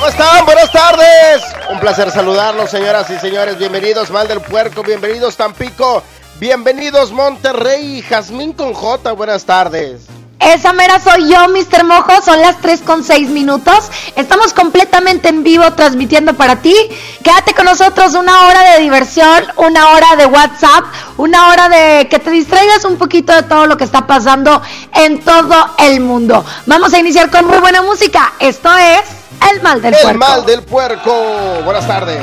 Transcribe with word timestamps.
¿Cómo 0.00 0.08
están? 0.08 0.46
Buenas 0.46 0.72
tardes. 0.72 1.42
Un 1.70 1.78
placer 1.78 2.10
saludarlos, 2.10 2.70
señoras 2.70 3.10
y 3.10 3.18
señores. 3.18 3.58
Bienvenidos, 3.58 4.10
Mal 4.10 4.26
del 4.26 4.40
Puerco. 4.40 4.82
Bienvenidos, 4.82 5.36
Tampico. 5.36 6.02
Bienvenidos, 6.38 7.12
Monterrey. 7.12 8.00
Jazmín 8.00 8.54
con 8.54 8.72
J. 8.72 9.12
Buenas 9.12 9.44
tardes. 9.44 10.06
Esa 10.38 10.72
mera 10.72 10.98
soy 11.00 11.28
yo, 11.28 11.46
Mr. 11.50 11.84
Mojo. 11.84 12.22
Son 12.22 12.40
las 12.40 12.62
3 12.62 12.80
con 12.80 13.04
6 13.04 13.28
minutos. 13.28 13.90
Estamos 14.16 14.54
completamente 14.54 15.28
en 15.28 15.42
vivo 15.42 15.70
transmitiendo 15.74 16.32
para 16.32 16.56
ti. 16.56 16.74
Quédate 17.22 17.52
con 17.52 17.66
nosotros 17.66 18.14
una 18.14 18.46
hora 18.46 18.72
de 18.72 18.80
diversión, 18.80 19.44
una 19.56 19.90
hora 19.90 20.16
de 20.16 20.24
WhatsApp, 20.24 20.84
una 21.18 21.48
hora 21.48 21.68
de 21.68 22.08
que 22.08 22.18
te 22.18 22.30
distraigas 22.30 22.86
un 22.86 22.96
poquito 22.96 23.34
de 23.34 23.42
todo 23.42 23.66
lo 23.66 23.76
que 23.76 23.84
está 23.84 24.06
pasando 24.06 24.62
en 24.94 25.20
todo 25.22 25.74
el 25.76 26.00
mundo. 26.00 26.42
Vamos 26.64 26.94
a 26.94 26.98
iniciar 26.98 27.30
con 27.30 27.46
muy 27.46 27.58
buena 27.58 27.82
música. 27.82 28.32
Esto 28.40 28.74
es 28.78 29.19
El 29.48 29.62
Mal 29.62 29.80
del 29.82 29.94
El 29.94 30.00
Puerco. 30.00 30.18
Mal 30.18 30.46
del 30.46 30.62
Puerco. 30.62 31.62
Buenas 31.64 31.86
tardes. 31.86 32.20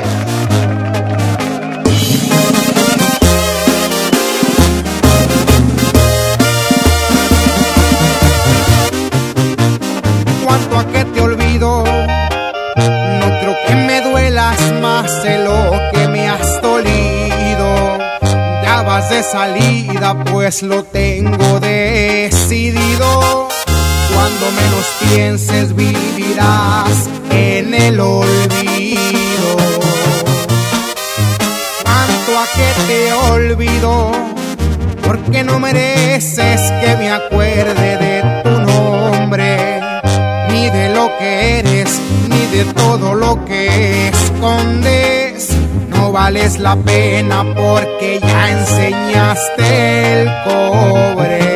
cuanto 10.44 10.78
a 10.78 10.86
que 10.92 11.04
te 11.04 11.20
olvido. 11.20 11.84
No 11.84 13.40
creo 13.40 13.56
que 13.66 13.74
me 13.74 14.00
duelas 14.00 14.58
más 14.80 15.22
de 15.22 15.38
lo 15.38 15.78
que 15.92 16.08
me 16.08 16.28
has 16.28 16.62
dolido. 16.62 17.98
Ya 18.62 18.82
vas 18.82 19.10
de 19.10 19.22
salida, 19.22 20.24
pues 20.24 20.62
lo 20.62 20.84
tengo 20.84 21.60
decidido. 21.60 23.48
Cuando 24.28 24.60
menos 24.60 24.86
pienses, 25.08 25.74
vivirás 25.74 27.08
en 27.30 27.72
el 27.72 27.98
olvido. 27.98 29.56
Cuanto 31.82 32.38
a 32.38 32.46
que 32.54 32.68
te 32.86 33.12
olvido, 33.32 34.12
porque 35.02 35.42
no 35.44 35.58
mereces 35.58 36.60
que 36.82 36.96
me 36.98 37.10
acuerde 37.10 37.96
de 37.96 38.42
tu 38.42 38.50
nombre 38.50 39.80
ni 40.50 40.68
de 40.68 40.90
lo 40.90 41.10
que 41.18 41.60
eres, 41.60 41.98
ni 42.28 42.58
de 42.58 42.66
todo 42.74 43.14
lo 43.14 43.46
que 43.46 44.08
escondes. 44.08 45.48
No 45.88 46.12
vales 46.12 46.58
la 46.58 46.76
pena 46.76 47.46
porque 47.54 48.20
ya 48.22 48.50
enseñaste 48.50 50.20
el 50.20 50.28
cobre. 50.44 51.47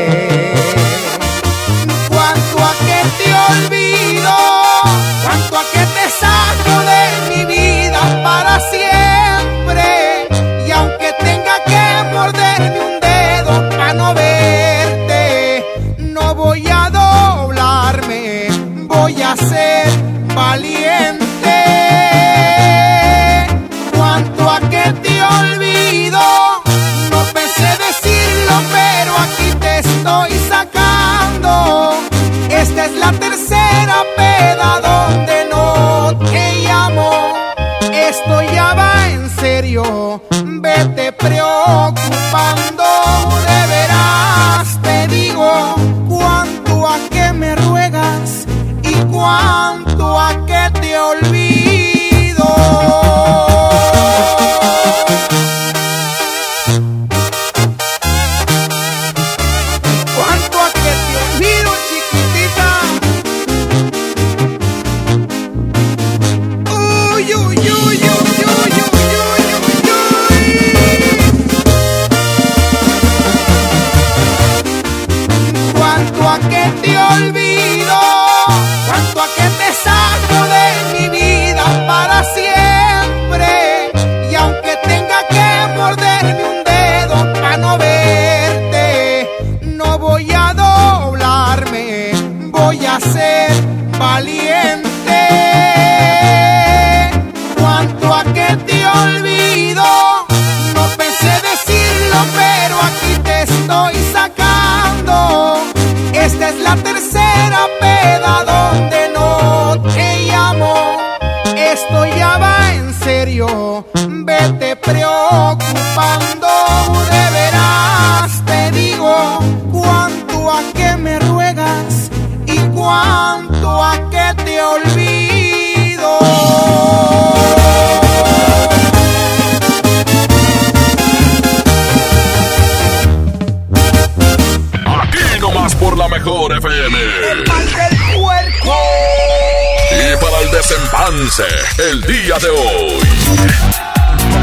El 141.90 142.00
día 142.02 142.38
de 142.38 142.48
hoy. 142.48 143.00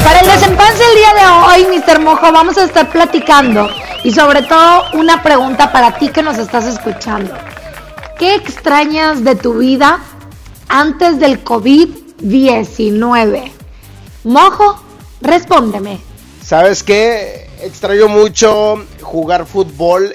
Para 0.04 0.20
el 0.20 0.26
desempance 0.26 0.84
el 0.84 0.94
día 0.96 1.14
de 1.14 1.26
hoy, 1.26 1.64
Mr. 1.78 2.00
Mojo, 2.00 2.30
vamos 2.32 2.58
a 2.58 2.64
estar 2.64 2.90
platicando 2.90 3.70
y 4.04 4.12
sobre 4.12 4.42
todo 4.42 4.90
una 4.92 5.22
pregunta 5.22 5.72
para 5.72 5.96
ti 5.98 6.10
que 6.10 6.22
nos 6.22 6.36
estás 6.36 6.66
escuchando. 6.66 7.32
¿Qué 8.18 8.34
extrañas 8.34 9.24
de 9.24 9.36
tu 9.36 9.54
vida 9.54 10.00
antes 10.68 11.18
del 11.18 11.42
COVID-19? 11.42 13.50
Mojo, 14.24 14.84
respóndeme. 15.22 15.98
¿Sabes 16.44 16.82
qué? 16.82 17.48
Extraño 17.62 18.08
mucho 18.08 18.84
jugar 19.00 19.46
fútbol 19.46 20.14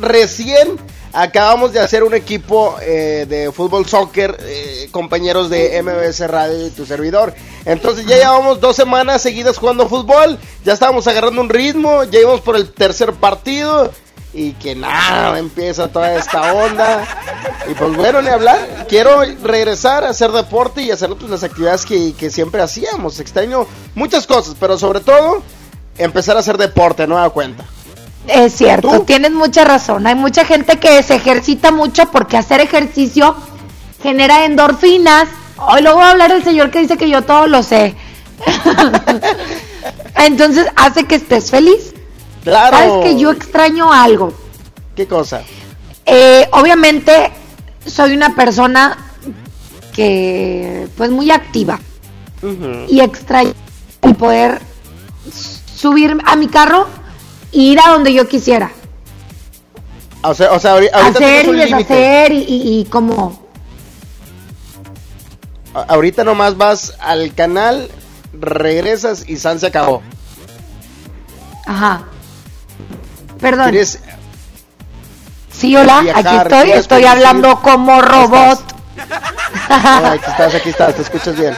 recién 0.00 0.78
acabamos 1.12 1.72
de 1.72 1.80
hacer 1.80 2.02
un 2.02 2.14
equipo 2.14 2.76
eh, 2.80 3.26
de 3.28 3.52
fútbol 3.52 3.86
soccer, 3.86 4.36
eh, 4.40 4.88
compañeros 4.90 5.50
de 5.50 5.82
MBS 5.82 6.28
Radio 6.28 6.66
y 6.66 6.70
tu 6.70 6.86
servidor. 6.86 7.34
Entonces 7.64 8.06
ya 8.06 8.16
llevamos 8.16 8.60
dos 8.60 8.76
semanas 8.76 9.22
seguidas 9.22 9.58
jugando 9.58 9.88
fútbol, 9.88 10.38
ya 10.64 10.72
estábamos 10.72 11.06
agarrando 11.06 11.40
un 11.40 11.48
ritmo, 11.48 12.04
ya 12.04 12.20
íbamos 12.20 12.40
por 12.40 12.56
el 12.56 12.72
tercer 12.72 13.12
partido 13.12 13.92
y 14.34 14.52
que 14.52 14.74
nada, 14.74 15.38
empieza 15.38 15.88
toda 15.88 16.14
esta 16.14 16.54
onda. 16.54 17.04
Y 17.70 17.74
pues 17.74 17.94
bueno, 17.96 18.22
ni 18.22 18.28
hablar, 18.28 18.86
quiero 18.88 19.22
regresar 19.42 20.04
a 20.04 20.10
hacer 20.10 20.32
deporte 20.32 20.82
y 20.82 20.90
hacer 20.90 21.10
pues, 21.10 21.30
las 21.30 21.42
actividades 21.42 21.84
que, 21.84 22.30
siempre 22.30 22.62
hacíamos. 22.62 23.20
Extraño 23.20 23.66
muchas 23.94 24.26
cosas, 24.26 24.56
pero 24.58 24.78
sobre 24.78 25.00
todo 25.00 25.42
empezar 25.98 26.36
a 26.36 26.40
hacer 26.40 26.56
deporte, 26.56 27.06
da 27.06 27.30
cuenta. 27.30 27.64
Es 28.26 28.54
cierto, 28.54 29.02
tienes 29.02 29.32
mucha 29.32 29.64
razón. 29.64 30.06
Hay 30.06 30.14
mucha 30.14 30.44
gente 30.44 30.78
que 30.78 31.02
se 31.02 31.16
ejercita 31.16 31.72
mucho 31.72 32.10
porque 32.10 32.36
hacer 32.36 32.60
ejercicio 32.60 33.34
genera 34.02 34.44
endorfinas. 34.44 35.28
Hoy 35.56 35.82
luego 35.82 35.98
va 35.98 36.08
a 36.08 36.10
hablar 36.12 36.32
el 36.32 36.44
señor 36.44 36.70
que 36.70 36.80
dice 36.80 36.96
que 36.96 37.10
yo 37.10 37.22
todo 37.22 37.46
lo 37.46 37.62
sé. 37.62 37.94
Entonces 40.16 40.66
hace 40.76 41.04
que 41.04 41.16
estés 41.16 41.50
feliz. 41.50 41.94
Claro. 42.44 42.76
Sabes 42.76 43.04
que 43.04 43.18
yo 43.18 43.30
extraño 43.30 43.92
algo. 43.92 44.32
¿Qué 44.94 45.06
cosa? 45.06 45.42
Eh, 46.06 46.48
obviamente 46.52 47.30
soy 47.86 48.14
una 48.14 48.34
persona 48.34 48.98
que 49.92 50.88
pues 50.96 51.10
muy 51.10 51.30
activa 51.30 51.78
y 52.88 53.00
extraño 53.00 53.52
el 54.02 54.14
poder 54.16 54.60
subir 55.30 56.18
a 56.24 56.34
mi 56.34 56.48
carro 56.48 56.88
ir 57.52 57.78
a 57.84 57.90
donde 57.90 58.12
yo 58.12 58.26
quisiera. 58.28 58.70
O 60.22 60.34
sea, 60.34 60.52
o 60.52 60.58
sea 60.60 60.72
ahorita 60.72 61.06
Hacer 61.06 61.46
y 61.48 61.52
deshacer 61.52 62.32
y, 62.32 62.38
y- 62.42 62.80
y 62.80 62.84
como... 62.86 63.40
Ahorita 65.74 66.22
nomás 66.22 66.56
vas 66.58 66.94
al 67.00 67.34
canal, 67.34 67.88
regresas 68.38 69.24
y 69.26 69.36
San 69.38 69.58
se 69.58 69.66
acabó. 69.68 70.02
Ajá. 71.66 72.02
Perdón. 73.40 73.70
¿Quieres- 73.70 74.00
Sí, 75.50 75.74
hola, 75.76 76.00
viajar, 76.02 76.26
aquí 76.26 76.36
estoy. 76.36 76.72
Estoy 76.72 77.04
hablando 77.04 77.60
como 77.62 78.00
robot. 78.02 78.60
Ah, 79.68 80.12
aquí 80.14 80.30
estás, 80.30 80.54
aquí 80.54 80.68
estás, 80.70 80.94
te 80.96 81.02
escuchas 81.02 81.36
bien. 81.36 81.54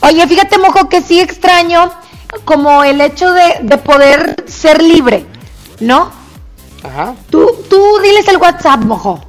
Oye, 0.00 0.26
fíjate, 0.26 0.58
mojo, 0.58 0.88
que 0.88 1.00
sí 1.02 1.20
extraño 1.20 1.92
como 2.44 2.84
el 2.84 3.00
hecho 3.00 3.32
de, 3.32 3.58
de 3.62 3.78
poder 3.78 4.44
ser 4.46 4.82
libre, 4.82 5.26
¿no? 5.80 6.10
Ajá. 6.82 7.14
Tú, 7.30 7.64
tú 7.68 7.98
diles 8.02 8.26
el 8.28 8.36
WhatsApp, 8.36 8.80
mojo. 8.80 9.20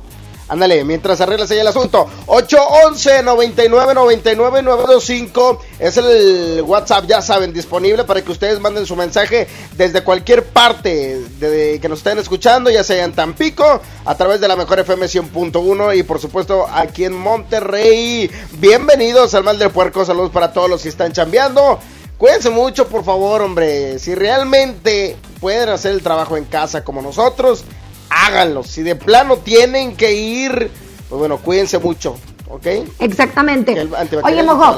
Ándale, 0.50 0.84
mientras 0.84 1.22
arreglas 1.22 1.52
ahí 1.52 1.60
el 1.60 1.68
asunto. 1.68 2.08
811 2.26 3.22
99 3.22 3.94
99 3.94 4.62
925 4.64 5.62
es 5.78 5.98
el 5.98 6.64
WhatsApp, 6.66 7.06
ya 7.08 7.22
saben, 7.22 7.54
disponible 7.54 8.04
para 8.04 8.24
que 8.24 8.32
ustedes 8.32 8.60
manden 8.60 8.88
su 8.88 8.96
mensaje 8.96 9.48
desde 9.78 10.04
cualquier 10.04 10.46
parte 10.46 11.22
de, 11.40 11.80
que 11.80 11.88
nos 11.88 12.00
estén 12.00 12.18
escuchando, 12.18 12.72
ya 12.72 12.84
sea 12.84 13.06
en 13.06 13.14
Tampico, 13.14 13.80
a 14.06 14.16
través 14.16 14.42
de 14.42 14.48
la 14.48 14.56
mejor 14.56 14.80
FM 14.80 15.06
100.1 15.06 15.96
y 15.96 16.02
por 16.02 16.20
supuesto 16.20 16.66
aquí 16.68 17.06
en 17.06 17.14
Monterrey. 17.14 18.32
Bienvenidos 18.54 19.36
al 19.36 19.44
Mal 19.44 19.60
del 19.60 19.70
Puerco, 19.70 20.04
saludos 20.04 20.32
para 20.32 20.52
todos 20.52 20.68
los 20.68 20.82
que 20.82 20.90
están 20.90 21.14
chambeando. 21.14 21.80
Cuídense 22.20 22.50
mucho, 22.50 22.88
por 22.88 23.04
favor, 23.06 23.42
hombre. 23.42 23.98
Si 23.98 24.14
realmente 24.14 25.16
pueden 25.40 25.70
hacer 25.70 25.94
el 25.94 26.04
trabajo 26.04 26.36
en 26.36 26.44
casa 26.44 26.84
como 26.84 27.02
nosotros, 27.02 27.64
háganlo. 28.10 28.64
Si 28.64 28.84
de 28.84 28.96
plano 28.96 29.38
tienen 29.38 29.96
que 29.96 30.14
ir, 30.14 30.70
pues 31.08 31.18
bueno, 31.18 31.38
cuídense 31.38 31.80
mucho, 31.80 32.18
¿ok? 32.50 32.68
Exactamente. 33.00 33.88
Oye, 34.24 34.44
mojo. 34.44 34.76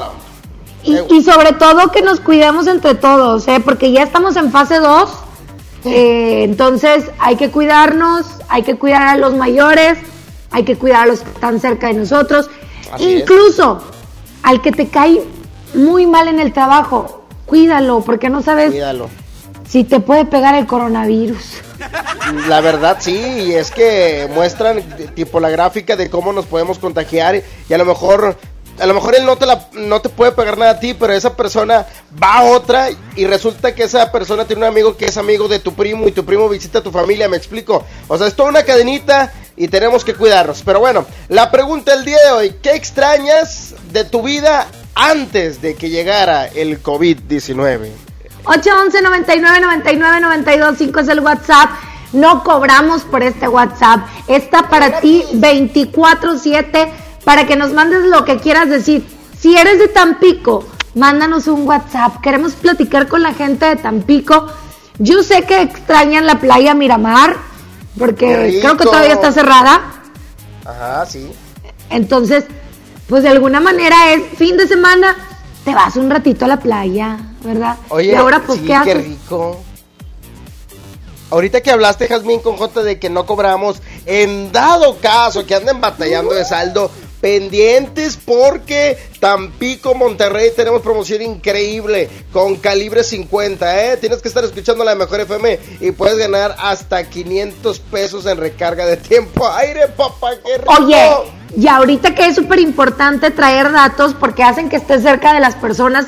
Y, 0.84 0.94
Eh, 0.96 1.04
y 1.10 1.22
sobre 1.22 1.52
todo 1.52 1.90
que 1.90 2.00
nos 2.02 2.20
cuidemos 2.20 2.68
entre 2.68 2.94
todos, 2.94 3.46
¿eh? 3.48 3.60
Porque 3.64 3.90
ya 3.90 4.04
estamos 4.04 4.36
en 4.36 4.52
fase 4.52 4.78
2. 4.78 5.10
eh, 5.84 6.44
entonces 6.44 7.06
hay 7.18 7.34
que 7.34 7.50
cuidarnos, 7.50 8.24
hay 8.48 8.62
que 8.62 8.76
cuidar 8.76 9.02
a 9.08 9.16
los 9.16 9.34
mayores, 9.34 9.98
hay 10.52 10.62
que 10.64 10.76
cuidar 10.76 11.02
a 11.02 11.06
los 11.06 11.20
que 11.20 11.30
están 11.30 11.58
cerca 11.60 11.88
de 11.88 11.94
nosotros. 11.94 12.48
Así 12.92 13.14
es. 13.14 13.20
Incluso 13.22 13.82
al 14.44 14.62
que 14.62 14.70
te 14.70 14.86
cae 14.86 15.24
muy 15.74 16.06
mal 16.06 16.28
en 16.28 16.38
el 16.38 16.52
trabajo, 16.52 17.21
cuídalo, 17.52 18.00
porque 18.00 18.30
no 18.30 18.40
sabes 18.40 18.70
Cuídalo. 18.70 19.10
si 19.68 19.84
te 19.84 20.00
puede 20.00 20.24
pegar 20.24 20.54
el 20.54 20.66
coronavirus. 20.66 21.44
La 22.48 22.62
verdad 22.62 22.96
sí, 22.98 23.14
y 23.14 23.52
es 23.52 23.70
que 23.70 24.26
muestran 24.32 24.82
tipo 25.14 25.38
la 25.38 25.50
gráfica 25.50 25.94
de 25.94 26.08
cómo 26.08 26.32
nos 26.32 26.46
podemos 26.46 26.78
contagiar 26.78 27.42
y 27.68 27.74
a 27.74 27.76
lo 27.76 27.84
mejor 27.84 28.38
a 28.78 28.86
lo 28.86 28.94
mejor 28.94 29.16
él 29.16 29.26
no 29.26 29.36
te 29.36 29.44
la 29.44 29.68
no 29.74 30.00
te 30.00 30.08
puede 30.08 30.32
pegar 30.32 30.56
nada 30.56 30.70
a 30.70 30.80
ti, 30.80 30.94
pero 30.94 31.12
esa 31.12 31.36
persona 31.36 31.84
va 32.22 32.38
a 32.38 32.44
otra 32.44 32.88
y 33.16 33.26
resulta 33.26 33.74
que 33.74 33.82
esa 33.82 34.10
persona 34.10 34.46
tiene 34.46 34.62
un 34.62 34.68
amigo 34.68 34.96
que 34.96 35.04
es 35.04 35.18
amigo 35.18 35.46
de 35.46 35.58
tu 35.58 35.74
primo 35.74 36.08
y 36.08 36.12
tu 36.12 36.24
primo 36.24 36.48
visita 36.48 36.78
a 36.78 36.82
tu 36.82 36.90
familia, 36.90 37.28
me 37.28 37.36
explico. 37.36 37.84
O 38.08 38.16
sea, 38.16 38.28
es 38.28 38.34
toda 38.34 38.48
una 38.48 38.62
cadenita 38.62 39.30
y 39.58 39.68
tenemos 39.68 40.06
que 40.06 40.14
cuidarnos. 40.14 40.62
Pero 40.62 40.80
bueno, 40.80 41.04
la 41.28 41.50
pregunta 41.50 41.94
del 41.94 42.06
día 42.06 42.16
de 42.24 42.30
hoy, 42.30 42.54
¿qué 42.62 42.74
extrañas 42.74 43.74
de 43.92 44.04
tu 44.04 44.22
vida 44.22 44.68
antes 44.94 45.62
de 45.62 45.74
que 45.74 45.90
llegara 45.90 46.46
el 46.46 46.82
COVID-19? 46.82 47.90
811 48.44 49.02
99 49.02 49.60
99 49.60 50.20
92 50.20 50.78
5 50.78 51.00
es 51.00 51.08
el 51.08 51.20
WhatsApp. 51.20 51.70
No 52.12 52.44
cobramos 52.44 53.02
por 53.02 53.22
este 53.22 53.48
WhatsApp. 53.48 54.06
Está 54.28 54.68
para 54.68 55.00
ti 55.00 55.24
24/7 55.32 56.90
para 57.24 57.46
que 57.46 57.56
nos 57.56 57.72
mandes 57.72 58.02
lo 58.04 58.24
que 58.24 58.38
quieras 58.38 58.68
decir. 58.68 59.06
Si 59.38 59.56
eres 59.56 59.78
de 59.78 59.88
Tampico, 59.88 60.64
mándanos 60.94 61.46
un 61.46 61.66
WhatsApp. 61.66 62.20
Queremos 62.20 62.52
platicar 62.52 63.08
con 63.08 63.22
la 63.22 63.32
gente 63.32 63.66
de 63.66 63.76
Tampico. 63.76 64.46
Yo 64.98 65.22
sé 65.22 65.42
que 65.42 65.62
extrañan 65.62 66.26
la 66.26 66.38
playa 66.38 66.74
Miramar 66.74 67.36
porque 67.98 68.58
creo 68.60 68.76
que 68.76 68.84
todavía 68.84 69.14
está 69.14 69.32
cerrada. 69.32 69.80
Ajá, 70.64 71.06
sí. 71.06 71.30
Entonces, 71.90 72.44
pues 73.12 73.24
de 73.24 73.28
alguna 73.28 73.60
manera 73.60 74.14
es 74.14 74.22
fin 74.38 74.56
de 74.56 74.66
semana, 74.66 75.14
te 75.66 75.74
vas 75.74 75.96
un 75.96 76.08
ratito 76.08 76.46
a 76.46 76.48
la 76.48 76.58
playa, 76.58 77.18
¿verdad? 77.44 77.76
Oye, 77.90 78.12
y 78.12 78.14
ahora 78.14 78.40
pues 78.40 78.60
sí, 78.60 78.64
¿qué 78.64 78.74
haces? 78.74 79.04
rico. 79.04 79.60
Ahorita 81.28 81.60
que 81.60 81.70
hablaste, 81.70 82.08
Jazmín, 82.08 82.40
con 82.40 82.56
J 82.56 82.82
de 82.82 82.98
que 82.98 83.10
no 83.10 83.26
cobramos, 83.26 83.82
en 84.06 84.50
dado 84.50 84.96
caso 84.96 85.44
que 85.44 85.54
anden 85.54 85.78
batallando 85.78 86.32
de 86.32 86.46
saldo, 86.46 86.90
pendientes 87.20 88.16
porque 88.16 88.96
Tampico, 89.20 89.94
Monterrey 89.94 90.50
tenemos 90.56 90.80
promoción 90.80 91.20
increíble 91.20 92.08
con 92.32 92.56
calibre 92.56 93.04
50, 93.04 93.92
¿eh? 93.92 93.96
Tienes 93.98 94.22
que 94.22 94.28
estar 94.28 94.42
escuchando 94.42 94.84
la 94.84 94.94
mejor 94.94 95.20
FM 95.20 95.58
y 95.82 95.90
puedes 95.90 96.16
ganar 96.16 96.56
hasta 96.58 97.04
500 97.04 97.78
pesos 97.78 98.24
en 98.24 98.38
recarga 98.38 98.86
de 98.86 98.96
tiempo 98.96 99.46
aire, 99.50 99.88
papá, 99.88 100.30
qué 100.42 100.56
rico. 100.56 100.72
Oye, 100.80 101.41
y 101.56 101.68
ahorita 101.68 102.14
que 102.14 102.26
es 102.26 102.34
súper 102.34 102.60
importante 102.60 103.30
traer 103.30 103.72
datos 103.72 104.14
porque 104.14 104.42
hacen 104.42 104.68
que 104.68 104.76
estés 104.76 105.02
cerca 105.02 105.34
de 105.34 105.40
las 105.40 105.54
personas 105.54 106.06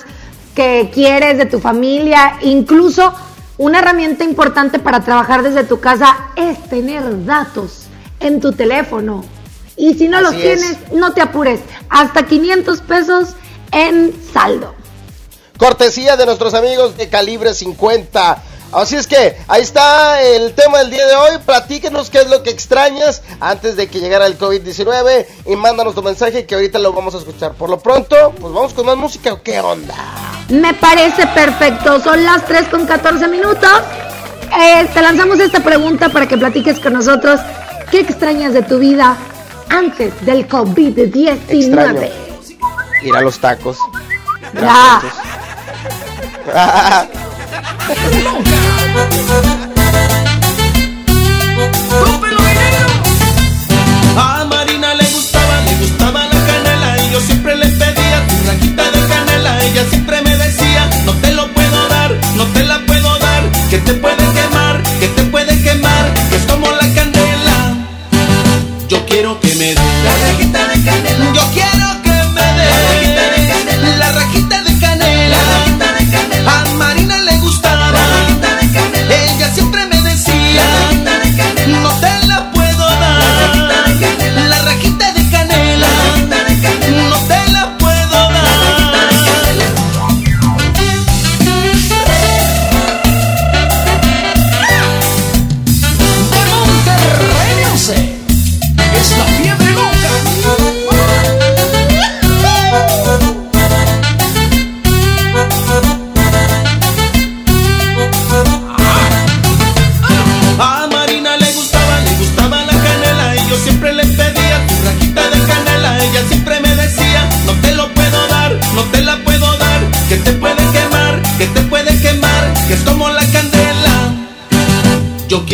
que 0.54 0.90
quieres, 0.92 1.38
de 1.38 1.46
tu 1.46 1.60
familia, 1.60 2.38
incluso 2.42 3.12
una 3.58 3.80
herramienta 3.80 4.24
importante 4.24 4.78
para 4.78 5.00
trabajar 5.00 5.42
desde 5.42 5.64
tu 5.64 5.80
casa 5.80 6.16
es 6.36 6.62
tener 6.68 7.24
datos 7.24 7.86
en 8.20 8.40
tu 8.40 8.52
teléfono. 8.52 9.24
Y 9.76 9.94
si 9.94 10.08
no 10.08 10.20
los 10.20 10.32
tienes, 10.32 10.70
es. 10.70 10.92
no 10.92 11.12
te 11.12 11.20
apures. 11.20 11.60
Hasta 11.88 12.26
500 12.26 12.80
pesos 12.80 13.30
en 13.72 14.14
saldo. 14.32 14.74
Cortesía 15.58 16.16
de 16.16 16.26
nuestros 16.26 16.54
amigos 16.54 16.96
de 16.96 17.08
calibre 17.08 17.54
50. 17.54 18.42
Así 18.74 18.96
es 18.96 19.06
que 19.06 19.36
ahí 19.46 19.62
está 19.62 20.20
el 20.20 20.52
tema 20.54 20.78
del 20.78 20.90
día 20.90 21.06
de 21.06 21.14
hoy. 21.14 21.38
Platíquenos 21.46 22.10
qué 22.10 22.18
es 22.18 22.28
lo 22.28 22.42
que 22.42 22.50
extrañas 22.50 23.22
antes 23.40 23.76
de 23.76 23.86
que 23.86 24.00
llegara 24.00 24.26
el 24.26 24.36
COVID-19 24.36 25.26
y 25.46 25.56
mándanos 25.56 25.94
tu 25.94 26.02
mensaje 26.02 26.44
que 26.44 26.56
ahorita 26.56 26.80
lo 26.80 26.92
vamos 26.92 27.14
a 27.14 27.18
escuchar. 27.18 27.54
Por 27.54 27.70
lo 27.70 27.78
pronto, 27.78 28.34
pues 28.40 28.52
vamos 28.52 28.74
con 28.74 28.86
más 28.86 28.96
música 28.96 29.32
o 29.32 29.42
qué 29.42 29.60
onda. 29.60 29.94
Me 30.48 30.74
parece 30.74 31.26
perfecto. 31.28 32.00
Son 32.00 32.24
las 32.24 32.44
3 32.46 32.68
con 32.68 32.84
14 32.84 33.28
minutos. 33.28 33.70
Eh, 34.60 34.88
te 34.92 35.02
lanzamos 35.02 35.38
esta 35.38 35.60
pregunta 35.60 36.08
para 36.08 36.26
que 36.26 36.36
platiques 36.36 36.80
con 36.80 36.94
nosotros. 36.94 37.40
¿Qué 37.92 38.00
extrañas 38.00 38.54
de 38.54 38.62
tu 38.62 38.78
vida 38.78 39.16
antes 39.68 40.12
del 40.26 40.48
COVID-19? 40.48 41.38
Extraño. 41.48 42.00
Ir 43.02 43.14
a 43.14 43.20
los 43.20 43.38
tacos. 43.38 43.78
Ya. 44.54 45.00
A 54.16 54.44
Marina 54.44 54.94
le 54.94 55.04
gustaba, 55.04 55.60
le 55.62 55.74
gustaba 55.80 56.26
la 56.26 56.46
canela 56.46 57.02
y 57.02 57.10
yo 57.10 57.20
siempre 57.20 57.56
le 57.56 57.66
pedía 57.66 58.26
tu 58.28 58.36
rajita 58.46 58.90
de 58.92 59.08
canela. 59.08 59.64
Ella 59.64 59.84
siempre 59.90 60.22
me 60.22 60.36
decía, 60.36 60.88
no 61.06 61.12
te 61.14 61.32
lo 61.32 61.52
puedo 61.52 61.64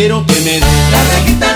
quiero 0.01 0.25
que 0.25 0.33
me 0.33 0.53
dé 0.53 0.61
la 0.61 1.05
rajita 1.13 1.50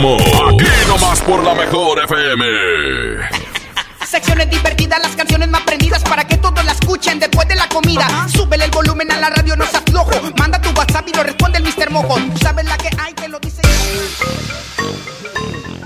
Regresamos. 0.00 0.22
Aquí 0.54 0.64
nomás 0.88 1.20
por 1.20 1.44
la 1.44 1.54
mejor 1.54 2.02
FM. 2.04 2.46
Secciones 4.06 4.50
divertidas, 4.50 5.00
las 5.00 5.14
canciones 5.14 5.48
más 5.48 5.62
prendidas 5.62 6.02
para 6.02 6.26
que 6.26 6.36
todos 6.38 6.64
la 6.64 6.72
escuchen 6.72 7.18
después 7.20 7.46
de 7.48 7.54
la 7.54 7.68
comida. 7.68 8.06
Súbele 8.34 8.64
el 8.64 8.70
volumen 8.70 9.10
a 9.12 9.18
la 9.18 9.30
radio, 9.30 9.56
no 9.56 9.66
seas 9.66 9.82
flojo. 9.88 10.10
Manda 10.38 10.60
tu 10.60 10.70
WhatsApp 10.70 11.06
y 11.08 11.12
lo 11.16 11.22
responde 11.22 11.58
el 11.58 11.64
Mr. 11.64 11.90
Mojo. 11.90 12.16
Sabes 12.40 12.64
la 12.64 12.76
que 12.78 12.88
hay, 12.98 13.12
que 13.12 13.28
lo 13.28 13.38
dice. 13.40 13.62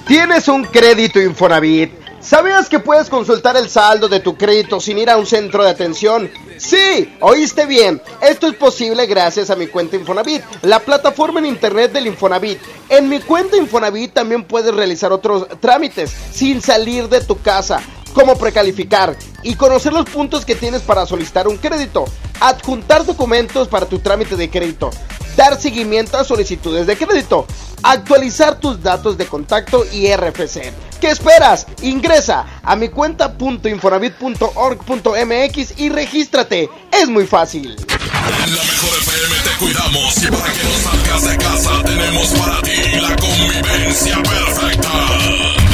¿Tienes 0.07 0.49
un 0.49 0.65
crédito 0.65 1.21
Infonavit? 1.21 1.93
¿Sabías 2.21 2.71
que 2.71 2.79
puedes 2.79 3.11
consultar 3.11 3.57
el 3.57 3.69
saldo 3.69 4.09
de 4.09 4.21
tu 4.21 4.37
crédito 4.37 4.81
sin 4.81 4.99
ir 4.99 5.11
a 5.11 5.19
un 5.19 5.27
centro 5.27 5.63
de 5.63 5.71
atención? 5.71 6.31
Sí, 6.57 7.15
oíste 7.21 7.67
bien. 7.67 8.01
Esto 8.25 8.47
es 8.47 8.55
posible 8.55 9.05
gracias 9.05 9.51
a 9.51 9.55
mi 9.55 9.67
cuenta 9.67 9.97
Infonavit, 9.97 10.43
la 10.63 10.81
plataforma 10.81 11.41
en 11.41 11.47
internet 11.47 11.93
del 11.93 12.07
Infonavit. 12.07 12.59
En 12.89 13.07
mi 13.11 13.21
cuenta 13.21 13.59
Infonavit 13.59 14.15
también 14.15 14.45
puedes 14.45 14.75
realizar 14.75 15.13
otros 15.13 15.47
trámites 15.61 16.11
sin 16.33 16.63
salir 16.63 17.11
de 17.11 17.21
tu 17.21 17.39
casa, 17.43 17.83
como 18.15 18.39
precalificar 18.39 19.15
y 19.43 19.57
conocer 19.57 19.93
los 19.93 20.09
puntos 20.09 20.47
que 20.47 20.55
tienes 20.55 20.81
para 20.81 21.05
solicitar 21.05 21.47
un 21.49 21.59
crédito, 21.59 22.07
adjuntar 22.41 23.05
documentos 23.05 23.69
para 23.69 23.85
tu 23.85 23.99
trámite 23.99 24.37
de 24.37 24.49
crédito, 24.49 24.89
dar 25.37 25.61
seguimiento 25.61 26.17
a 26.17 26.25
solicitudes 26.25 26.87
de 26.87 26.97
crédito, 26.97 27.47
actualizar 27.83 28.59
tus 28.59 28.83
datos 28.83 29.19
de 29.19 29.27
contacto 29.27 29.85
y 29.93 30.11
RFC. 30.11 30.73
¿Qué 31.05 31.11
esperas? 31.11 31.67
Ingresa 31.83 32.47
a 32.63 32.77
mi 32.77 32.89
cuenta.infonavit.org.mx 32.89 35.79
y 35.79 35.91
regístrate. 35.91 36.71
Es 36.91 37.11
muy 37.11 37.27
fácil. 37.27 37.77
En 37.77 38.57
la 38.57 38.63
mejor 38.63 38.89
FM 39.03 39.37
te 39.45 39.51
cuidamos 39.59 40.17
y 40.17 40.29
para 40.29 40.51
que 40.51 40.65
no 40.65 40.71
salgas 40.83 41.25
de 41.25 41.37
casa 41.37 41.83
tenemos 41.85 42.29
para 42.29 42.63
ti 42.63 42.73
la 43.03 43.15
convivencia 43.17 44.17
perfecta. 44.23 44.89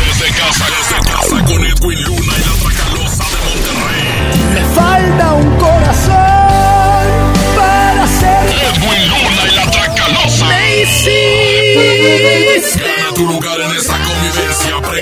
Desde 0.05 0.31
casa, 0.37 0.67
desde 0.67 0.99
casa 1.09 1.45
con 1.45 1.65
Edwin 1.65 2.03
Luna 2.03 2.35
y 2.37 2.41
la 2.41 2.55
Tracalosa 2.65 3.25
de 3.31 3.39
Monterrey. 3.47 4.03
Me 4.53 4.65
falta 4.75 5.35
un 5.35 5.49
corazón 5.59 6.30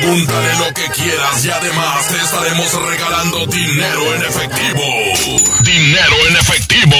pregúntale 0.09 0.55
lo 0.57 0.75
que 0.75 0.89
quieras 0.91 1.45
y 1.45 1.51
además 1.51 2.09
te 2.09 2.17
estaremos 2.17 2.73
regalando 2.73 3.47
dinero 3.47 4.15
en 4.15 4.23
efectivo. 4.23 4.83
Dinero 5.61 6.17
en 6.29 6.37
efectivo. 6.37 6.97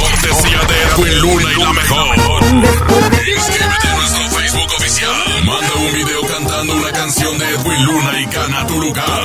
Cortesía 0.00 0.60
de 0.66 0.82
Edwin 0.82 1.20
Luna 1.20 1.48
y 1.56 1.60
la 1.60 1.72
mejor. 1.72 2.16
Inscríbete 2.16 3.88
a 3.88 3.94
nuestro 3.94 4.30
Facebook 4.30 4.72
oficial. 4.76 5.44
Manda 5.44 5.74
un 5.76 5.92
video 5.94 6.26
cantando 6.26 6.74
una 6.74 6.90
canción 6.92 7.38
de 7.38 7.48
Edwin 7.50 7.84
Luna 7.84 8.20
y 8.20 8.24
gana 8.26 8.66
tu 8.66 8.80
lugar. 8.80 9.20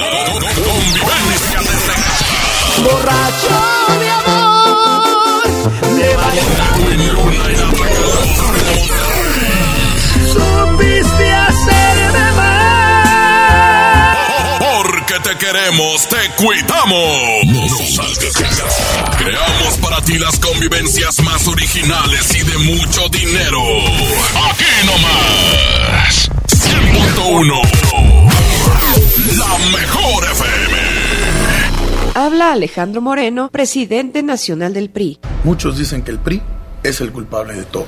Convivencia 0.55 1.59
desde 1.61 1.93
casa. 2.03 2.25
borracho 2.83 3.99
de 3.99 4.09
amor, 4.11 5.43
de 5.97 6.15
Supiste 6.15 6.54
te 15.25 15.35
queremos, 15.37 16.07
te 16.07 16.17
cuidamos. 16.37 17.45
No 17.47 17.67
salgas 17.67 18.33
de 18.35 18.43
casa. 18.43 19.09
Creamos 19.17 19.77
para 19.81 19.99
ti 20.01 20.19
las 20.19 20.37
convivencias 20.37 21.19
más 21.23 21.47
originales 21.47 22.35
y 22.35 22.43
de 22.43 22.57
mucho 22.59 23.09
dinero. 23.09 23.59
Aquí 24.51 24.65
nomás. 24.85 26.29
100.1. 26.47 27.61
La 29.35 29.57
mejor 29.75 30.23
FM. 30.25 30.77
Habla 32.13 32.51
Alejandro 32.51 33.01
Moreno, 33.01 33.49
presidente 33.51 34.21
nacional 34.21 34.75
del 34.75 34.91
PRI. 34.91 35.17
Muchos 35.43 35.75
dicen 35.79 36.03
que 36.03 36.11
el 36.11 36.19
PRI 36.19 36.43
es 36.83 37.01
el 37.01 37.11
culpable 37.11 37.55
de 37.55 37.63
todo. 37.63 37.87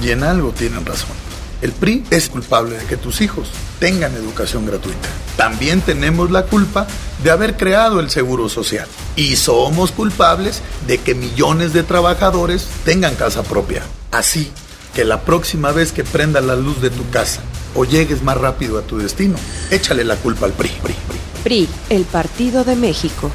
Y 0.00 0.10
en 0.10 0.22
algo 0.22 0.52
tienen 0.52 0.86
razón. 0.86 1.16
El 1.62 1.72
PRI 1.72 2.04
es 2.10 2.28
culpable 2.28 2.76
de 2.76 2.84
que 2.84 2.96
tus 2.96 3.20
hijos 3.20 3.48
tengan 3.78 4.14
educación 4.14 4.66
gratuita. 4.66 5.08
También 5.36 5.80
tenemos 5.80 6.30
la 6.30 6.44
culpa 6.44 6.86
de 7.22 7.30
haber 7.30 7.56
creado 7.56 8.00
el 8.00 8.10
Seguro 8.10 8.48
Social. 8.48 8.86
Y 9.16 9.36
somos 9.36 9.92
culpables 9.92 10.62
de 10.86 10.98
que 10.98 11.14
millones 11.14 11.72
de 11.72 11.82
trabajadores 11.82 12.66
tengan 12.84 13.14
casa 13.14 13.42
propia. 13.42 13.82
Así 14.12 14.50
que 14.94 15.04
la 15.04 15.22
próxima 15.22 15.72
vez 15.72 15.92
que 15.92 16.04
prenda 16.04 16.40
la 16.40 16.56
luz 16.56 16.80
de 16.80 16.90
tu 16.90 17.08
casa 17.10 17.40
o 17.74 17.84
llegues 17.84 18.22
más 18.22 18.36
rápido 18.38 18.78
a 18.78 18.82
tu 18.82 18.98
destino, 18.98 19.36
échale 19.70 20.04
la 20.04 20.16
culpa 20.16 20.46
al 20.46 20.52
PRI. 20.52 20.70
PRI, 20.82 20.94
PRI. 20.94 21.18
PRI, 21.42 21.68
el 21.90 22.04
Partido 22.04 22.64
de 22.64 22.76
México. 22.76 23.30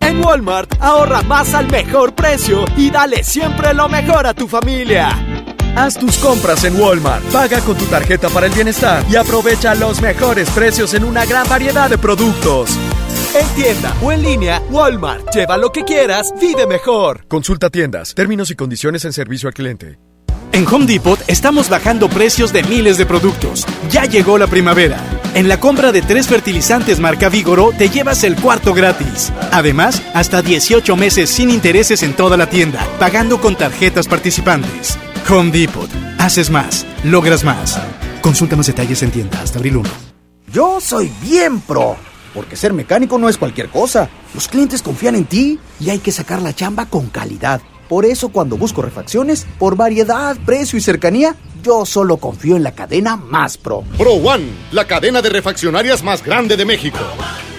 En 0.00 0.24
Walmart 0.24 0.80
ahorra 0.80 1.22
más 1.22 1.52
al 1.54 1.68
mejor 1.68 2.14
precio 2.14 2.64
y 2.76 2.90
dale 2.90 3.24
siempre 3.24 3.74
lo 3.74 3.88
mejor 3.88 4.26
a 4.26 4.34
tu 4.34 4.46
familia. 4.46 5.35
Haz 5.76 5.98
tus 5.98 6.16
compras 6.16 6.64
en 6.64 6.74
Walmart, 6.80 7.22
paga 7.26 7.60
con 7.60 7.76
tu 7.76 7.84
tarjeta 7.84 8.30
para 8.30 8.46
el 8.46 8.52
bienestar 8.52 9.04
y 9.10 9.16
aprovecha 9.16 9.74
los 9.74 10.00
mejores 10.00 10.48
precios 10.48 10.94
en 10.94 11.04
una 11.04 11.26
gran 11.26 11.46
variedad 11.50 11.90
de 11.90 11.98
productos. 11.98 12.70
En 13.38 13.46
tienda 13.48 13.94
o 14.02 14.10
en 14.10 14.22
línea, 14.22 14.62
Walmart. 14.70 15.34
Lleva 15.34 15.58
lo 15.58 15.70
que 15.70 15.84
quieras, 15.84 16.32
vive 16.40 16.66
mejor. 16.66 17.26
Consulta 17.28 17.68
tiendas, 17.68 18.14
términos 18.14 18.50
y 18.50 18.54
condiciones 18.54 19.04
en 19.04 19.12
servicio 19.12 19.48
al 19.48 19.54
cliente. 19.54 19.98
En 20.52 20.66
Home 20.66 20.86
Depot 20.86 21.22
estamos 21.26 21.68
bajando 21.68 22.08
precios 22.08 22.54
de 22.54 22.62
miles 22.62 22.96
de 22.96 23.04
productos. 23.04 23.66
Ya 23.90 24.06
llegó 24.06 24.38
la 24.38 24.46
primavera. 24.46 24.98
En 25.34 25.46
la 25.46 25.60
compra 25.60 25.92
de 25.92 26.00
tres 26.00 26.26
fertilizantes 26.26 27.00
marca 27.00 27.28
Vigoro 27.28 27.72
te 27.76 27.90
llevas 27.90 28.24
el 28.24 28.36
cuarto 28.36 28.72
gratis. 28.72 29.30
Además, 29.52 30.02
hasta 30.14 30.40
18 30.40 30.96
meses 30.96 31.28
sin 31.28 31.50
intereses 31.50 32.02
en 32.02 32.14
toda 32.14 32.38
la 32.38 32.48
tienda, 32.48 32.82
pagando 32.98 33.38
con 33.42 33.56
tarjetas 33.56 34.08
participantes. 34.08 34.98
Home 35.28 35.50
Depot. 35.50 35.90
Haces 36.18 36.50
más, 36.50 36.86
logras 37.02 37.42
más. 37.42 37.80
Consulta 38.22 38.54
más 38.54 38.68
detalles 38.68 39.02
en 39.02 39.10
tienda 39.10 39.42
hasta 39.42 39.58
abril 39.58 39.78
1. 39.78 39.90
Yo 40.52 40.80
soy 40.80 41.10
bien 41.20 41.60
pro, 41.60 41.96
porque 42.32 42.54
ser 42.54 42.72
mecánico 42.72 43.18
no 43.18 43.28
es 43.28 43.36
cualquier 43.36 43.68
cosa. 43.68 44.08
Los 44.34 44.46
clientes 44.46 44.82
confían 44.82 45.16
en 45.16 45.24
ti 45.24 45.58
y 45.80 45.90
hay 45.90 45.98
que 45.98 46.12
sacar 46.12 46.40
la 46.42 46.54
chamba 46.54 46.86
con 46.86 47.08
calidad. 47.08 47.60
Por 47.88 48.04
eso 48.04 48.28
cuando 48.28 48.56
busco 48.56 48.82
refacciones, 48.82 49.46
por 49.58 49.76
variedad, 49.76 50.36
precio 50.46 50.78
y 50.78 50.82
cercanía, 50.82 51.34
yo 51.60 51.84
solo 51.84 52.18
confío 52.18 52.56
en 52.56 52.62
la 52.62 52.76
cadena 52.76 53.16
más 53.16 53.58
pro. 53.58 53.82
Pro 53.98 54.12
One, 54.12 54.46
la 54.70 54.86
cadena 54.86 55.22
de 55.22 55.30
refaccionarias 55.30 56.04
más 56.04 56.22
grande 56.24 56.56
de 56.56 56.64
México. 56.64 56.98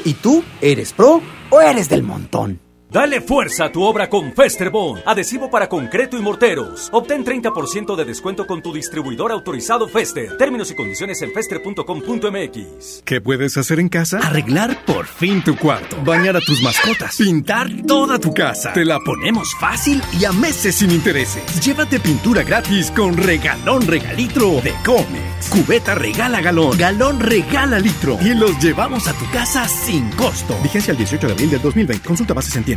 ¿Y 0.06 0.14
tú 0.14 0.42
eres 0.62 0.94
pro 0.94 1.22
o 1.50 1.60
eres 1.60 1.90
del 1.90 2.04
montón? 2.04 2.62
Dale 2.90 3.20
fuerza 3.20 3.66
a 3.66 3.72
tu 3.74 3.84
obra 3.84 4.10
con 4.10 4.32
Festerbond, 4.32 5.02
adhesivo 5.06 5.50
para 5.50 5.68
concreto 5.68 6.18
y 6.18 6.22
morteros. 6.22 6.88
Obtén 6.94 7.26
30% 7.26 7.98
de 7.98 8.06
descuento 8.06 8.48
con 8.48 8.62
tu 8.62 8.72
distribuidor 8.72 9.34
autorizado 9.34 9.90
Fester. 9.90 10.38
Términos 10.38 10.72
y 10.72 10.76
condiciones 10.76 11.22
en 11.22 11.34
fester.com.mx. 11.34 13.04
¿Qué 13.04 13.20
puedes 13.20 13.58
hacer 13.58 13.82
en 13.82 13.90
casa? 13.90 14.20
Arreglar 14.20 14.86
por 14.86 15.06
fin 15.06 15.44
tu 15.44 15.58
cuarto, 15.58 16.02
bañar 16.06 16.38
a 16.38 16.40
tus 16.40 16.64
mascotas, 16.64 17.18
pintar 17.18 17.70
toda 17.86 18.20
tu 18.20 18.34
casa. 18.34 18.72
Te 18.72 18.86
la 18.86 19.02
ponemos 19.02 19.54
fácil 19.60 20.02
y 20.18 20.24
a 20.24 20.32
meses 20.32 20.76
sin 20.76 20.92
intereses. 20.92 21.44
Llévate 21.66 22.00
pintura 22.00 22.44
gratis 22.44 22.90
con 22.92 23.18
regalón 23.18 23.86
regalitro 23.86 24.62
de 24.62 24.74
Comex. 24.86 25.50
Cubeta 25.50 25.94
regala 25.94 26.40
galón, 26.40 26.78
galón 26.78 27.20
regala 27.20 27.80
litro 27.80 28.18
y 28.22 28.34
los 28.34 28.58
llevamos 28.60 29.10
a 29.10 29.14
tu 29.14 29.30
casa 29.32 29.68
sin 29.68 30.10
costo. 30.12 30.58
Vigencia 30.64 30.92
el 30.92 30.98
18 30.98 31.28
de 31.28 31.34
abril 31.34 31.50
del 31.50 31.62
2020. 31.62 32.08
Consulta 32.08 32.34
bases 32.34 32.56
en 32.56 32.64
tienda. 32.64 32.77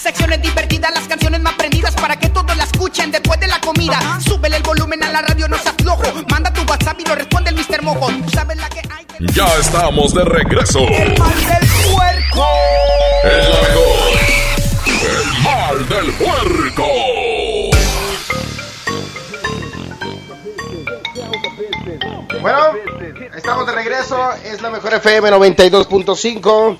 Secciones 0.00 0.40
divertidas, 0.40 0.92
las 0.94 1.08
canciones 1.08 1.40
más 1.40 1.54
prendidas 1.54 1.94
para 1.96 2.16
que 2.16 2.28
todos 2.28 2.56
la 2.56 2.64
escuchen 2.64 3.10
después 3.10 3.40
de 3.40 3.48
la 3.48 3.60
comida. 3.60 3.98
Súbele 4.24 4.56
el 4.56 4.62
volumen 4.62 5.02
a 5.02 5.10
la 5.10 5.22
radio, 5.22 5.48
no 5.48 5.58
se 5.58 5.68
aflojo. 5.68 6.04
Manda 6.30 6.52
tu 6.52 6.62
WhatsApp 6.62 7.00
y 7.00 7.04
lo 7.04 7.16
responde 7.16 7.50
el 7.50 7.56
Mr. 7.56 7.82
Mojo. 7.82 8.06
¿Tú 8.06 8.30
sabes 8.30 8.56
la 8.56 8.68
que 8.68 8.78
hay? 8.78 9.06
Ya 9.34 9.46
estamos 9.58 10.14
de 10.14 10.24
regreso. 10.24 10.78
El 10.80 11.18
mal 11.18 11.34
del 11.34 11.68
puerco. 11.92 12.46
Es 13.24 13.48
la 13.48 13.60
mejor. 13.68 13.98
El 15.02 15.42
mal 15.42 15.88
del 15.88 16.12
puerco. 16.12 16.84
Bueno, 22.40 22.58
estamos 23.36 23.66
de 23.66 23.72
regreso. 23.72 24.32
Es 24.44 24.62
la 24.62 24.70
mejor 24.70 24.94
FM 24.94 25.30
92.5. 25.30 26.78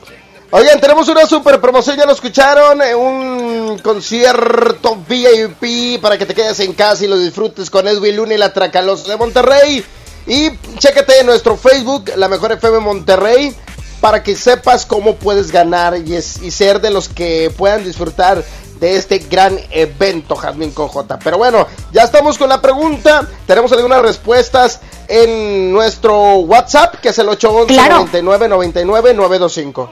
Oigan, 0.50 0.80
tenemos 0.80 1.06
una 1.08 1.26
super 1.26 1.60
promoción, 1.60 1.96
ya 1.98 2.06
lo 2.06 2.12
escucharon, 2.12 2.80
eh, 2.80 2.94
un 2.94 3.78
concierto 3.80 4.96
VIP 5.06 6.00
para 6.00 6.16
que 6.16 6.24
te 6.24 6.34
quedes 6.34 6.58
en 6.60 6.72
casa 6.72 7.04
y 7.04 7.08
lo 7.08 7.18
disfrutes 7.18 7.68
con 7.68 7.86
Edwin 7.86 8.16
Luna 8.16 8.34
y 8.34 8.38
la 8.38 8.52
Tracalosa 8.52 9.10
de 9.10 9.16
Monterrey. 9.18 9.84
Y 10.26 10.50
chécate 10.78 11.20
en 11.20 11.26
nuestro 11.26 11.56
Facebook, 11.56 12.12
la 12.16 12.28
mejor 12.28 12.52
FM 12.52 12.78
Monterrey, 12.80 13.54
para 14.00 14.22
que 14.22 14.36
sepas 14.36 14.86
cómo 14.86 15.16
puedes 15.16 15.52
ganar 15.52 15.98
y, 15.98 16.14
es- 16.16 16.40
y 16.42 16.50
ser 16.50 16.80
de 16.80 16.90
los 16.90 17.10
que 17.10 17.52
puedan 17.54 17.84
disfrutar 17.84 18.42
de 18.80 18.96
este 18.96 19.18
gran 19.18 19.58
evento, 19.70 20.34
Jazmín 20.34 20.70
con 20.70 20.88
J. 20.88 21.18
Pero 21.18 21.36
bueno, 21.36 21.66
ya 21.92 22.04
estamos 22.04 22.38
con 22.38 22.48
la 22.48 22.62
pregunta. 22.62 23.26
Tenemos 23.46 23.70
algunas 23.72 24.00
respuestas 24.00 24.80
en 25.08 25.72
nuestro 25.72 26.36
WhatsApp, 26.36 26.94
que 27.02 27.10
es 27.10 27.18
el 27.18 27.28
811 27.28 27.74
Claro. 27.74 27.96
99 27.96 28.48
99 28.48 29.14
925. 29.14 29.90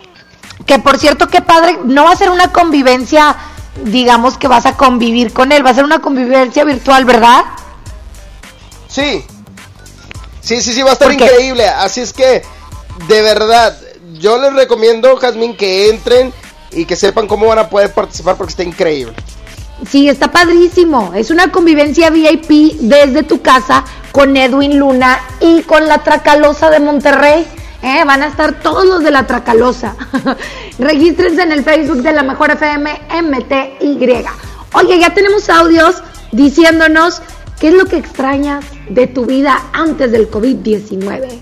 Que 0.64 0.78
por 0.78 0.98
cierto, 0.98 1.28
qué 1.28 1.42
padre, 1.42 1.78
no 1.84 2.04
va 2.04 2.12
a 2.12 2.16
ser 2.16 2.30
una 2.30 2.52
convivencia, 2.52 3.36
digamos 3.84 4.38
que 4.38 4.48
vas 4.48 4.66
a 4.66 4.76
convivir 4.76 5.32
con 5.32 5.52
él, 5.52 5.64
va 5.64 5.70
a 5.70 5.74
ser 5.74 5.84
una 5.84 6.00
convivencia 6.00 6.64
virtual, 6.64 7.04
¿verdad? 7.04 7.44
Sí. 8.88 9.24
Sí, 10.40 10.62
sí, 10.62 10.72
sí, 10.72 10.82
va 10.82 10.90
a 10.90 10.92
estar 10.94 11.12
increíble. 11.12 11.68
Así 11.68 12.00
es 12.00 12.12
que, 12.12 12.42
de 13.08 13.22
verdad, 13.22 13.76
yo 14.14 14.38
les 14.40 14.54
recomiendo, 14.54 15.16
Jazmín, 15.16 15.56
que 15.56 15.90
entren 15.90 16.32
y 16.70 16.84
que 16.84 16.96
sepan 16.96 17.26
cómo 17.26 17.46
van 17.46 17.58
a 17.58 17.68
poder 17.68 17.92
participar 17.92 18.36
porque 18.36 18.52
está 18.52 18.62
increíble. 18.62 19.14
Sí, 19.90 20.08
está 20.08 20.30
padrísimo. 20.30 21.12
Es 21.14 21.30
una 21.30 21.52
convivencia 21.52 22.10
VIP 22.10 22.78
desde 22.80 23.22
tu 23.22 23.42
casa 23.42 23.84
con 24.10 24.36
Edwin 24.36 24.78
Luna 24.78 25.20
y 25.40 25.62
con 25.62 25.86
la 25.86 25.98
Tracalosa 25.98 26.70
de 26.70 26.80
Monterrey. 26.80 27.46
Eh, 27.86 28.02
van 28.04 28.20
a 28.20 28.26
estar 28.26 28.52
todos 28.52 28.84
los 28.84 29.04
de 29.04 29.12
la 29.12 29.28
Tracalosa. 29.28 29.94
Regístrense 30.80 31.42
en 31.42 31.52
el 31.52 31.62
Facebook 31.62 32.02
de 32.02 32.12
la 32.12 32.24
Mejor 32.24 32.50
FM 32.50 32.90
MTY. 33.22 34.24
Oye, 34.72 34.98
ya 34.98 35.14
tenemos 35.14 35.48
audios 35.48 36.02
diciéndonos 36.32 37.22
qué 37.60 37.68
es 37.68 37.74
lo 37.74 37.84
que 37.84 37.96
extrañas 37.96 38.64
de 38.88 39.06
tu 39.06 39.24
vida 39.24 39.56
antes 39.72 40.10
del 40.10 40.28
COVID-19. 40.28 41.40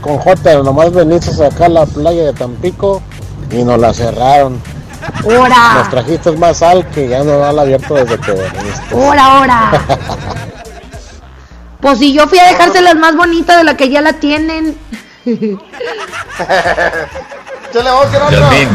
Con 0.00 0.16
J, 0.16 0.62
nomás 0.62 0.94
veniste 0.94 1.28
a 1.32 1.50
sacar 1.50 1.70
la 1.70 1.84
playa 1.84 2.24
de 2.24 2.32
Tampico 2.32 3.02
y 3.50 3.62
nos 3.64 3.78
la 3.78 3.92
cerraron. 3.92 4.58
¡Hora! 5.24 5.74
Nos 5.74 5.90
trajiste 5.90 6.32
más 6.32 6.56
sal 6.56 6.88
que 6.88 7.06
ya 7.06 7.22
no 7.22 7.52
la 7.52 7.60
abierto 7.60 7.96
desde 7.96 8.18
que 8.18 8.32
viniste. 8.32 8.94
¡Hora, 8.94 9.40
hora! 9.40 9.72
Pues 11.84 11.98
si 11.98 12.14
yo 12.14 12.26
fui 12.26 12.38
a 12.38 12.46
dejárselas 12.46 12.94
más 12.94 13.14
bonita 13.14 13.58
de 13.58 13.64
la 13.64 13.76
que 13.76 13.90
ya 13.90 14.00
la 14.00 14.14
tienen. 14.14 14.74
Yasmín, 17.74 18.68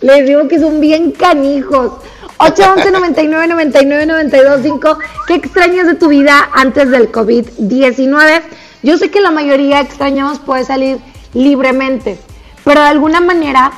Les 0.00 0.26
digo 0.26 0.46
que 0.48 0.58
son 0.58 0.80
bien 0.80 1.12
canijos. 1.12 1.92
811 2.38 2.90
99 2.90 3.46
99 3.46 4.06
92 4.06 4.60
5. 4.62 4.98
¿Qué 5.26 5.34
extrañas 5.34 5.86
de 5.86 5.94
tu 5.94 6.08
vida 6.08 6.50
antes 6.52 6.90
del 6.90 7.10
COVID-19? 7.10 8.42
Yo 8.82 8.98
sé 8.98 9.10
que 9.10 9.20
la 9.20 9.30
mayoría 9.30 9.80
extrañamos 9.80 10.38
poder 10.38 10.64
salir 10.66 10.98
libremente, 11.32 12.18
pero 12.64 12.80
de 12.82 12.88
alguna 12.88 13.20
manera 13.20 13.72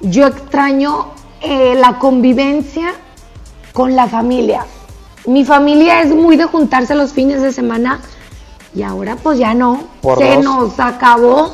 yo 0.00 0.26
extraño 0.26 1.12
eh, 1.40 1.74
la 1.76 1.98
convivencia 1.98 2.92
con 3.72 3.94
la 3.94 4.08
familia. 4.08 4.66
Mi 5.26 5.44
familia 5.44 6.02
es 6.02 6.12
muy 6.14 6.36
de 6.36 6.44
juntarse 6.46 6.94
los 6.94 7.12
fines 7.12 7.42
de 7.42 7.52
semana 7.52 8.00
y 8.74 8.82
ahora 8.82 9.16
pues 9.16 9.38
ya 9.38 9.54
no. 9.54 9.84
Por 10.00 10.18
Se 10.18 10.34
dos. 10.36 10.44
nos 10.44 10.80
acabó. 10.80 11.52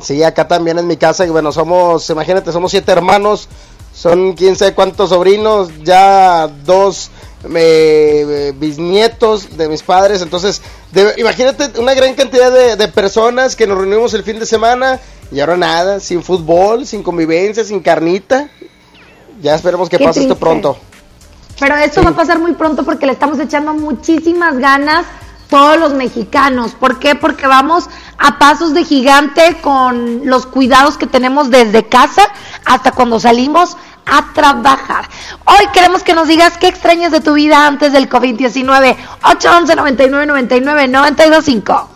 Sí, 0.00 0.22
acá 0.22 0.46
también 0.46 0.78
en 0.78 0.86
mi 0.86 0.96
casa, 0.96 1.26
y 1.26 1.30
bueno, 1.30 1.50
somos, 1.52 2.08
imagínate, 2.10 2.52
somos 2.52 2.70
siete 2.70 2.92
hermanos, 2.92 3.48
son 3.92 4.34
quién 4.34 4.54
sabe 4.56 4.72
cuántos 4.74 5.10
sobrinos, 5.10 5.70
ya 5.82 6.46
dos 6.64 7.10
eh, 7.52 8.52
bisnietos 8.56 9.56
de 9.56 9.68
mis 9.68 9.82
padres, 9.82 10.22
entonces, 10.22 10.62
de- 10.92 11.14
imagínate 11.18 11.80
una 11.80 11.94
gran 11.94 12.14
cantidad 12.14 12.50
de, 12.52 12.76
de 12.76 12.88
personas 12.88 13.56
que 13.56 13.66
nos 13.66 13.76
reunimos 13.78 14.14
el 14.14 14.22
fin 14.22 14.38
de 14.38 14.46
semana 14.46 15.00
y 15.32 15.40
ahora 15.40 15.56
nada, 15.56 16.00
sin 16.00 16.22
fútbol, 16.22 16.86
sin 16.86 17.02
convivencia, 17.02 17.64
sin 17.64 17.80
carnita. 17.80 18.48
Ya 19.42 19.54
esperemos 19.54 19.88
que 19.88 19.98
Qué 19.98 20.04
pase 20.04 20.22
esto 20.22 20.36
pronto. 20.36 20.76
Pero 21.60 21.76
esto 21.76 22.02
va 22.02 22.10
a 22.10 22.16
pasar 22.16 22.38
muy 22.38 22.52
pronto 22.54 22.84
porque 22.84 23.04
le 23.06 23.12
estamos 23.12 23.38
echando 23.40 23.74
muchísimas 23.74 24.56
ganas 24.58 25.04
todos 25.48 25.78
los 25.78 25.94
mexicanos. 25.94 26.72
¿Por 26.72 26.98
qué? 26.98 27.14
Porque 27.14 27.46
vamos 27.46 27.88
a 28.18 28.38
pasos 28.38 28.74
de 28.74 28.84
gigante 28.84 29.58
con 29.60 30.22
los 30.24 30.46
cuidados 30.46 30.96
que 30.96 31.06
tenemos 31.06 31.50
desde 31.50 31.86
casa 31.88 32.22
hasta 32.64 32.92
cuando 32.92 33.18
salimos 33.18 33.76
a 34.06 34.32
trabajar. 34.32 35.08
Hoy 35.44 35.66
queremos 35.72 36.02
que 36.02 36.14
nos 36.14 36.28
digas 36.28 36.56
qué 36.58 36.68
extrañas 36.68 37.12
de 37.12 37.20
tu 37.20 37.34
vida 37.34 37.66
antes 37.66 37.92
del 37.92 38.08
COVID-19. 38.08 38.96
811 39.22 39.76
99 39.76 40.26
99 40.26 40.88
925. 40.88 41.88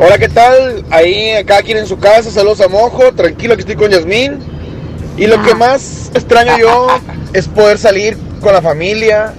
Hola, 0.00 0.18
¿qué 0.18 0.28
tal? 0.28 0.84
Ahí, 0.90 1.32
cada 1.44 1.62
quien 1.62 1.78
en 1.78 1.86
su 1.86 1.98
casa, 1.98 2.30
saludos 2.30 2.60
a 2.60 2.68
Mojo, 2.68 3.12
tranquilo 3.12 3.56
que 3.56 3.60
estoy 3.62 3.76
con 3.76 3.90
Yasmín. 3.90 4.38
Y 5.16 5.26
lo 5.26 5.42
que 5.42 5.54
más 5.54 6.12
extraño 6.14 6.56
yo 6.58 6.86
es 7.32 7.48
poder 7.48 7.76
salir 7.76 8.16
con 8.40 8.52
la 8.52 8.62
familia, 8.62 9.34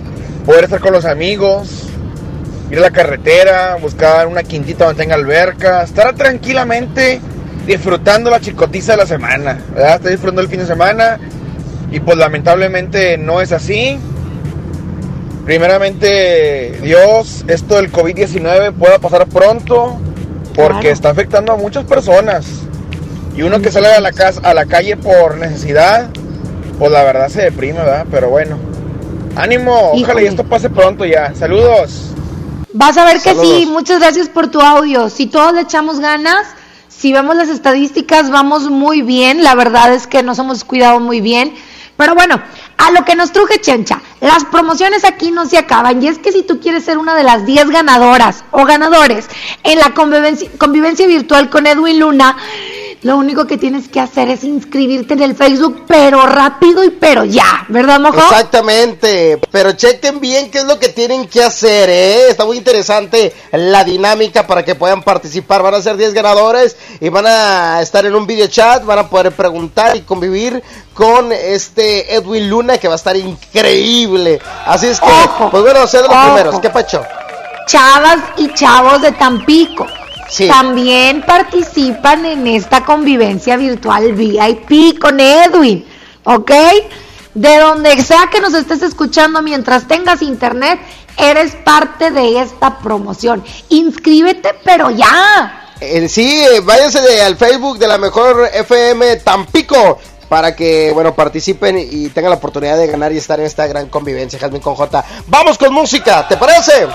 poder 0.45 0.65
estar 0.65 0.81
con 0.81 0.91
los 0.91 1.05
amigos, 1.05 1.88
ir 2.71 2.77
a 2.77 2.81
la 2.81 2.91
carretera, 2.91 3.75
buscar 3.81 4.27
una 4.27 4.43
quintita 4.43 4.85
donde 4.85 5.01
tenga 5.01 5.15
alberca, 5.15 5.83
estar 5.83 6.13
tranquilamente 6.15 7.19
disfrutando 7.65 8.29
la 8.29 8.39
chicotiza 8.39 8.93
de 8.93 8.97
la 8.99 9.05
semana, 9.05 9.59
¿verdad? 9.73 9.95
Estoy 9.95 10.11
disfrutando 10.11 10.41
el 10.41 10.47
fin 10.47 10.59
de 10.59 10.65
semana 10.67 11.19
y 11.91 11.99
pues 11.99 12.17
lamentablemente 12.17 13.17
no 13.17 13.41
es 13.41 13.51
así. 13.51 13.99
Primeramente, 15.45 16.77
Dios, 16.83 17.43
esto 17.47 17.75
del 17.77 17.91
COVID-19 17.91 18.73
pueda 18.73 18.99
pasar 18.99 19.25
pronto 19.27 19.97
porque 20.55 20.79
Claro. 20.81 20.89
está 20.89 21.09
afectando 21.09 21.53
a 21.53 21.57
muchas 21.57 21.85
personas. 21.85 22.45
Y 23.35 23.41
uno 23.41 23.59
que 23.61 23.71
sale 23.71 23.87
a 23.87 23.99
la 24.01 24.11
casa, 24.11 24.41
a 24.43 24.53
la 24.53 24.65
calle 24.65 24.97
por 24.97 25.37
necesidad, 25.37 26.09
pues 26.77 26.91
la 26.91 27.03
verdad 27.03 27.29
se 27.29 27.41
deprime, 27.43 27.79
¿verdad? 27.79 28.05
Pero 28.11 28.29
bueno. 28.29 28.57
Ánimo, 29.35 29.73
ojalá 29.91 29.97
Híjole. 29.97 30.23
y 30.23 30.27
esto 30.27 30.43
pase 30.43 30.69
pronto 30.69 31.05
ya. 31.05 31.33
Saludos. 31.33 32.13
Vas 32.73 32.97
a 32.97 33.05
ver 33.05 33.19
que 33.21 33.33
sí, 33.33 33.65
muchas 33.65 33.99
gracias 33.99 34.29
por 34.29 34.47
tu 34.47 34.61
audio. 34.61 35.09
Si 35.09 35.25
todos 35.25 35.53
le 35.53 35.61
echamos 35.61 35.99
ganas, 35.99 36.47
si 36.87 37.11
vemos 37.13 37.35
las 37.35 37.49
estadísticas, 37.49 38.29
vamos 38.29 38.69
muy 38.69 39.01
bien. 39.01 39.43
La 39.43 39.55
verdad 39.55 39.93
es 39.93 40.05
que 40.05 40.21
nos 40.21 40.37
hemos 40.37 40.63
cuidado 40.63 40.99
muy 40.99 41.19
bien. 41.19 41.55
Pero 41.97 42.13
bueno, 42.15 42.41
a 42.77 42.91
lo 42.91 43.03
que 43.03 43.15
nos 43.15 43.31
truje 43.33 43.59
Chencha, 43.59 44.01
las 44.21 44.45
promociones 44.45 45.03
aquí 45.03 45.31
no 45.31 45.45
se 45.45 45.57
acaban. 45.57 46.01
Y 46.01 46.07
es 46.07 46.19
que 46.19 46.31
si 46.31 46.43
tú 46.43 46.59
quieres 46.59 46.85
ser 46.85 46.97
una 46.97 47.15
de 47.15 47.23
las 47.23 47.45
10 47.45 47.71
ganadoras 47.71 48.45
o 48.51 48.65
ganadores 48.65 49.27
en 49.63 49.79
la 49.79 49.93
convivencia, 49.93 50.49
convivencia 50.57 51.07
virtual 51.07 51.49
con 51.49 51.67
Edwin 51.67 51.99
Luna, 51.99 52.37
lo 53.01 53.17
único 53.17 53.47
que 53.47 53.57
tienes 53.57 53.87
que 53.87 53.99
hacer 53.99 54.29
es 54.29 54.43
inscribirte 54.43 55.13
en 55.13 55.23
el 55.23 55.35
Facebook, 55.35 55.85
pero 55.87 56.25
rápido 56.25 56.83
y 56.83 56.89
pero 56.89 57.23
ya, 57.23 57.65
¿verdad, 57.69 57.99
Mojo? 57.99 58.19
Exactamente, 58.19 59.39
pero 59.51 59.71
chequen 59.71 60.19
bien 60.19 60.51
qué 60.51 60.59
es 60.59 60.65
lo 60.65 60.79
que 60.79 60.89
tienen 60.89 61.27
que 61.27 61.41
hacer, 61.41 61.89
¿eh? 61.89 62.29
Está 62.29 62.45
muy 62.45 62.57
interesante 62.57 63.33
la 63.51 63.83
dinámica 63.83 64.45
para 64.45 64.63
que 64.63 64.75
puedan 64.75 65.03
participar. 65.03 65.63
Van 65.63 65.75
a 65.75 65.81
ser 65.81 65.97
10 65.97 66.13
ganadores 66.13 66.75
y 66.99 67.09
van 67.09 67.25
a 67.27 67.81
estar 67.81 68.05
en 68.05 68.15
un 68.15 68.27
video 68.27 68.47
chat, 68.47 68.83
van 68.83 68.99
a 68.99 69.09
poder 69.09 69.31
preguntar 69.31 69.95
y 69.95 70.01
convivir 70.01 70.61
con 70.93 71.31
este 71.31 72.13
Edwin 72.13 72.49
Luna 72.49 72.77
que 72.77 72.87
va 72.87 72.95
a 72.95 72.97
estar 72.97 73.15
increíble. 73.15 74.41
Así 74.65 74.87
es 74.87 74.99
que, 74.99 75.07
pues 75.51 75.63
bueno, 75.63 75.87
ser 75.87 76.01
de 76.01 76.07
los 76.09 76.17
ojo. 76.17 76.25
primeros. 76.25 76.59
¿Qué 76.59 76.69
pacho? 76.69 77.01
chavas 77.69 78.17
y 78.37 78.51
chavos 78.55 78.99
de 79.01 79.11
Tampico. 79.11 79.85
También 80.47 81.23
participan 81.25 82.25
en 82.25 82.45
esta 82.47 82.83
convivencia 82.85 83.57
virtual 83.57 84.13
VIP 84.13 84.99
con 84.99 85.19
Edwin, 85.19 85.85
¿ok? 86.23 86.51
De 87.33 87.57
donde 87.57 88.01
sea 88.03 88.27
que 88.31 88.39
nos 88.41 88.53
estés 88.53 88.81
escuchando 88.81 89.41
mientras 89.41 89.87
tengas 89.87 90.21
internet, 90.21 90.79
eres 91.17 91.55
parte 91.55 92.11
de 92.11 92.41
esta 92.41 92.79
promoción. 92.79 93.43
Inscríbete, 93.69 94.55
pero 94.63 94.89
ya. 94.91 95.67
Sí, 96.09 96.43
váyanse 96.63 97.01
de- 97.01 97.21
al 97.21 97.35
Facebook 97.37 97.77
de 97.79 97.87
la 97.87 97.97
mejor 97.97 98.49
FM 98.53 99.15
Tampico 99.17 99.97
para 100.27 100.55
que, 100.55 100.91
bueno, 100.93 101.15
participen 101.15 101.77
y 101.79 102.09
tengan 102.09 102.29
la 102.31 102.37
oportunidad 102.37 102.77
de 102.77 102.87
ganar 102.87 103.11
y 103.13 103.17
estar 103.17 103.39
en 103.39 103.45
esta 103.47 103.65
gran 103.65 103.87
convivencia, 103.89 104.37
Jasmine 104.37 104.61
con 104.61 104.75
J. 104.75 105.03
Vamos 105.27 105.57
con 105.57 105.73
música, 105.73 106.27
¿te 106.27 106.37
parece? 106.37 106.87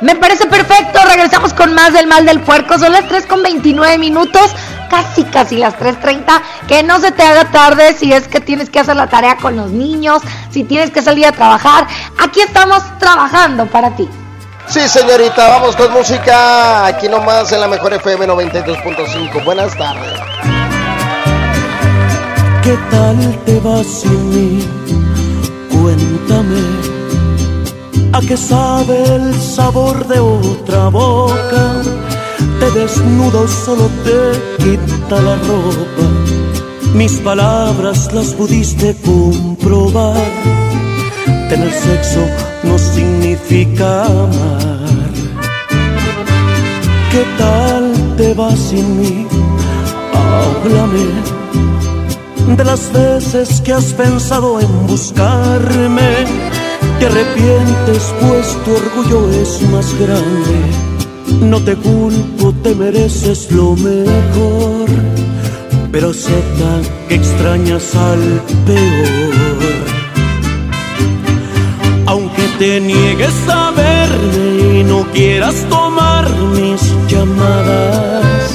Me 0.00 0.14
parece 0.16 0.46
perfecto. 0.46 0.98
Regresamos 1.06 1.52
con 1.52 1.74
más 1.74 1.92
del 1.92 2.06
mal 2.06 2.26
del 2.26 2.40
puerco. 2.40 2.78
Son 2.78 2.92
las 2.92 3.06
3 3.08 3.26
con 3.26 3.42
29 3.42 3.98
minutos. 3.98 4.54
Casi, 4.90 5.24
casi 5.24 5.56
las 5.56 5.74
3.30. 5.78 6.42
Que 6.68 6.82
no 6.82 7.00
se 7.00 7.12
te 7.12 7.22
haga 7.22 7.50
tarde 7.50 7.94
si 7.94 8.12
es 8.12 8.28
que 8.28 8.40
tienes 8.40 8.70
que 8.70 8.80
hacer 8.80 8.96
la 8.96 9.08
tarea 9.08 9.36
con 9.36 9.56
los 9.56 9.70
niños. 9.70 10.22
Si 10.50 10.64
tienes 10.64 10.90
que 10.90 11.02
salir 11.02 11.26
a 11.26 11.32
trabajar. 11.32 11.86
Aquí 12.18 12.40
estamos 12.40 12.82
trabajando 12.98 13.66
para 13.66 13.90
ti. 13.96 14.08
Sí, 14.68 14.88
señorita, 14.88 15.48
vamos 15.48 15.76
con 15.76 15.92
música. 15.92 16.86
Aquí 16.86 17.08
nomás 17.08 17.50
en 17.52 17.60
la 17.60 17.68
mejor 17.68 17.94
FM 17.94 18.26
92.5. 18.26 19.44
Buenas 19.44 19.76
tardes. 19.76 20.20
¿Qué 22.62 22.76
tal 22.90 23.44
te 23.44 23.60
va 23.60 23.84
sin 23.84 24.30
mí? 24.30 24.68
Cuéntame. 25.70 26.95
¿A 28.16 28.20
qué 28.22 28.34
sabe 28.34 28.96
el 29.14 29.34
sabor 29.34 30.08
de 30.08 30.18
otra 30.18 30.88
boca? 30.88 31.82
Te 32.58 32.70
desnudo, 32.70 33.46
solo 33.46 33.90
te 34.04 34.64
quita 34.64 35.20
la 35.20 35.36
ropa. 35.36 36.06
mis 36.94 37.12
palabras 37.18 38.10
las 38.14 38.28
pudiste 38.32 38.96
comprobar. 39.04 40.30
Tener 41.50 41.70
sexo 41.70 42.22
no 42.64 42.78
significa 42.78 44.06
amar. 44.06 45.12
¿Qué 47.12 47.22
tal 47.36 48.16
te 48.16 48.32
vas 48.32 48.58
sin 48.58 48.98
mí? 48.98 49.26
Háblame 50.14 51.04
de 52.56 52.64
las 52.64 52.90
veces 52.94 53.60
que 53.60 53.74
has 53.74 53.92
pensado 53.92 54.58
en 54.58 54.86
buscarme. 54.86 56.55
Te 56.98 57.06
arrepientes 57.06 58.14
pues 58.20 58.56
tu 58.64 58.70
orgullo 58.72 59.30
es 59.30 59.62
más 59.70 59.94
grande. 59.98 60.56
No 61.40 61.60
te 61.60 61.74
culpo, 61.76 62.54
te 62.62 62.74
mereces 62.74 63.50
lo 63.52 63.76
mejor 63.76 64.86
pero 65.96 66.10
acepta 66.10 66.82
que 67.08 67.14
extrañas 67.14 67.94
al 67.94 68.20
peor. 68.66 69.86
Aunque 72.04 72.42
te 72.58 72.80
niegues 72.80 73.34
a 73.48 73.70
verme 73.70 74.80
y 74.80 74.84
no 74.84 75.06
quieras 75.14 75.54
tomar 75.70 76.28
mis 76.54 76.82
llamadas, 77.08 78.50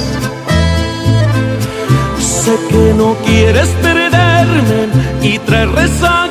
sé 2.19 2.55
que 2.69 2.93
no 2.95 3.15
quieres 3.25 3.69
perderme 3.81 4.81
y 5.23 5.39
traer 5.39 5.69
rezagadas 5.71 6.30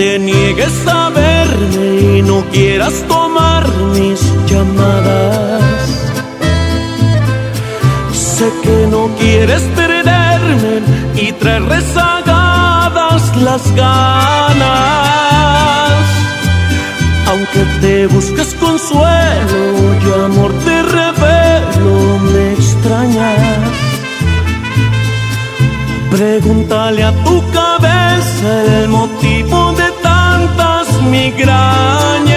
te 0.00 0.18
niegues 0.18 0.86
a 0.86 1.10
verme 1.10 2.16
y 2.16 2.22
no 2.22 2.42
quieras 2.52 2.94
tomar 3.06 3.68
mis 3.94 4.18
llamadas, 4.46 5.82
sé 8.10 8.50
que 8.62 8.86
no 8.86 9.10
quieres 9.18 9.60
perderme 9.76 10.74
y 11.16 11.32
traer 11.32 11.64
rezagadas 11.64 13.36
las 13.42 13.62
ganas. 13.74 14.70
Aunque 17.30 17.62
te 17.82 18.06
busques 18.06 18.54
consuelo 18.54 19.62
y 20.02 20.24
amor 20.24 20.52
te 20.64 20.82
revelo, 20.82 22.18
me 22.32 22.52
extrañas. 22.54 23.90
Pregúntale 26.10 27.04
a 27.04 27.12
tu 27.22 27.42
cabeza 27.52 28.48
el 28.82 28.88
motivo 28.88 29.39
migrañas. 31.40 32.28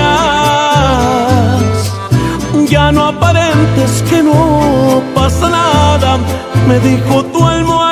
Ya 2.70 2.92
no 2.92 3.08
aparentes 3.08 4.04
que 4.10 4.24
no 4.24 5.02
pasa 5.14 5.50
nada, 5.50 6.18
me 6.68 6.80
dijo 6.80 7.24
tu 7.26 7.46
almohada 7.46 7.83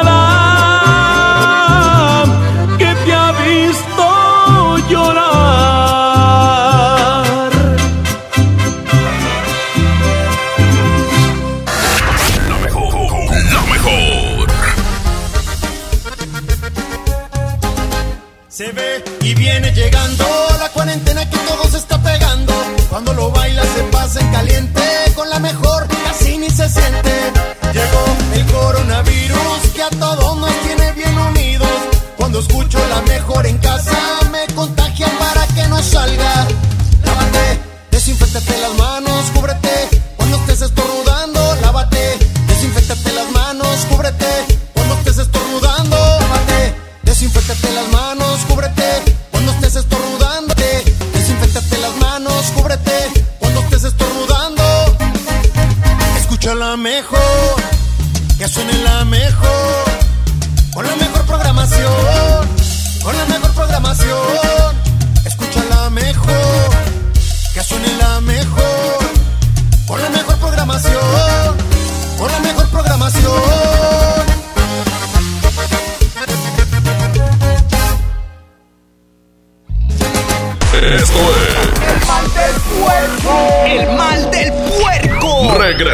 coronavirus 29.29 29.71
que 29.73 29.81
a 29.81 29.89
todos 29.89 30.20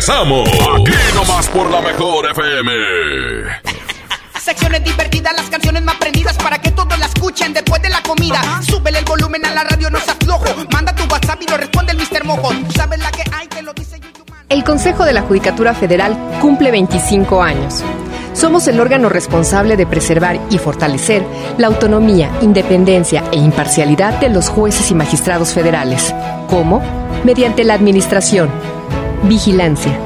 Regresamos. 0.08 0.48
Aquí 0.48 0.94
nomás 1.16 1.50
por 1.50 1.70
la 1.70 1.82
mejor 1.82 2.32
FM. 2.32 2.72
Secciones 4.40 4.82
divertidas, 4.82 5.34
las 5.36 5.50
canciones 5.50 5.84
más 5.84 5.96
prendidas 5.96 6.38
para 6.38 6.62
que 6.62 6.72
todos 6.72 6.98
la 6.98 7.08
escuchen 7.08 7.52
después 7.52 7.82
de 7.82 7.90
la 7.90 8.02
comida. 8.04 8.40
Súbele 8.62 9.00
el 9.00 9.06
volumen 9.06 9.46
a 9.46 9.54
la 9.54 9.66
radio, 9.66 9.90
no 9.90 10.00
se 10.00 10.12
aflojo. 10.12 10.46
Manda 10.72 10.96
tu 10.96 11.04
WhatsApp 11.12 11.42
y 11.42 11.52
lo 11.52 11.58
responde 11.58 11.92
el 11.92 11.98
Mr. 11.98 12.24
Mojo. 12.24 12.52
Sabes 12.74 13.00
la 13.00 13.12
que 13.12 13.24
hay, 13.34 13.48
te 13.48 13.62
lo 13.62 13.74
dice 13.74 14.00
El 14.48 14.64
Consejo 14.64 15.04
de 15.04 15.12
la 15.12 15.24
Judicatura 15.24 15.74
Federal 15.74 16.18
cumple 16.40 16.72
25 16.72 17.44
años. 17.44 17.84
Somos 18.32 18.66
el 18.70 18.80
órgano 18.80 19.10
responsable 19.10 19.76
de 19.76 19.88
preservar 19.88 20.40
y 20.50 20.58
fortalecer 20.58 21.26
la 21.58 21.68
autonomía, 21.68 22.32
independencia 22.42 23.26
e 23.34 23.38
imparcialidad 23.38 24.22
de 24.22 24.30
los 24.30 24.48
jueces 24.48 24.90
y 24.90 24.96
magistrados 24.96 25.54
federales, 25.54 26.16
como 26.48 26.82
mediante 27.26 27.66
la 27.66 27.74
administración, 27.74 28.50
vigilancia, 29.24 29.98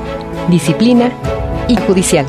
disciplina 0.50 1.12
y 1.68 1.76
judicial, 1.76 2.26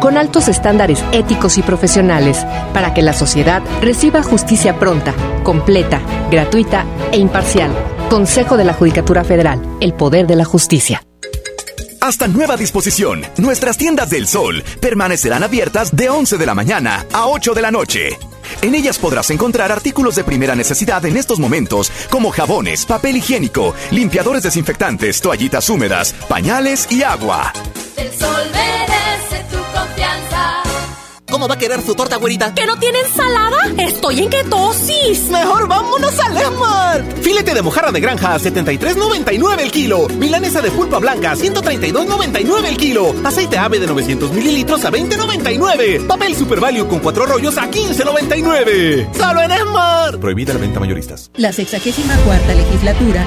con 0.00 0.16
altos 0.16 0.48
estándares 0.48 1.02
éticos 1.12 1.58
y 1.58 1.62
profesionales 1.62 2.44
para 2.72 2.94
que 2.94 3.02
la 3.02 3.12
sociedad 3.12 3.62
reciba 3.80 4.22
justicia 4.22 4.78
pronta, 4.78 5.14
completa, 5.42 6.00
gratuita 6.30 6.84
e 7.12 7.18
imparcial. 7.18 7.70
Consejo 8.10 8.56
de 8.56 8.64
la 8.64 8.74
Judicatura 8.74 9.24
Federal, 9.24 9.60
el 9.80 9.94
poder 9.94 10.26
de 10.26 10.36
la 10.36 10.44
justicia. 10.44 11.02
Hasta 12.00 12.26
nueva 12.26 12.56
disposición, 12.56 13.22
nuestras 13.36 13.78
tiendas 13.78 14.10
del 14.10 14.26
sol 14.26 14.64
permanecerán 14.80 15.44
abiertas 15.44 15.94
de 15.94 16.10
11 16.10 16.36
de 16.36 16.46
la 16.46 16.54
mañana 16.54 17.06
a 17.12 17.28
8 17.28 17.54
de 17.54 17.62
la 17.62 17.70
noche. 17.70 18.18
En 18.62 18.76
ellas 18.76 18.98
podrás 18.98 19.28
encontrar 19.30 19.72
artículos 19.72 20.14
de 20.14 20.22
primera 20.22 20.54
necesidad 20.54 21.04
en 21.04 21.16
estos 21.16 21.40
momentos, 21.40 21.90
como 22.10 22.30
jabones, 22.30 22.86
papel 22.86 23.16
higiénico, 23.16 23.74
limpiadores 23.90 24.44
desinfectantes, 24.44 25.20
toallitas 25.20 25.68
húmedas, 25.68 26.14
pañales 26.28 26.86
y 26.90 27.02
agua. 27.02 27.52
El 27.96 28.12
sol. 28.12 28.52
¿Cómo 31.32 31.48
va 31.48 31.54
a 31.54 31.58
querer 31.58 31.80
su 31.80 31.94
torta, 31.94 32.16
güerita? 32.16 32.52
¿Que 32.52 32.66
no 32.66 32.76
tiene 32.76 33.00
ensalada? 33.00 33.56
Estoy 33.78 34.18
en 34.18 34.28
ketosis. 34.28 35.30
Mejor 35.30 35.66
vámonos 35.66 36.20
al 36.20 36.36
Esmart. 36.36 37.22
Filete 37.22 37.54
de 37.54 37.62
mojarra 37.62 37.90
de 37.90 38.00
granja 38.00 38.34
a 38.34 38.38
73.99 38.38 39.60
el 39.60 39.70
kilo. 39.70 40.08
Milanesa 40.08 40.60
de 40.60 40.70
pulpa 40.70 40.98
blanca 40.98 41.32
a 41.32 41.34
132.99 41.34 42.64
el 42.66 42.76
kilo. 42.76 43.14
Aceite 43.24 43.56
ave 43.56 43.80
de 43.80 43.86
900 43.86 44.30
mililitros 44.30 44.84
a 44.84 44.90
20.99. 44.90 46.06
Papel 46.06 46.36
Super 46.36 46.60
Value 46.60 46.86
con 46.86 46.98
cuatro 46.98 47.24
rollos 47.24 47.56
a 47.56 47.70
15.99. 47.70 49.14
Solo 49.14 49.40
en 49.40 49.52
Esmart. 49.52 50.20
Prohibida 50.20 50.52
la 50.52 50.60
venta 50.60 50.80
mayoristas. 50.80 51.30
La 51.36 51.50
64 51.50 52.54
legislatura 52.54 53.26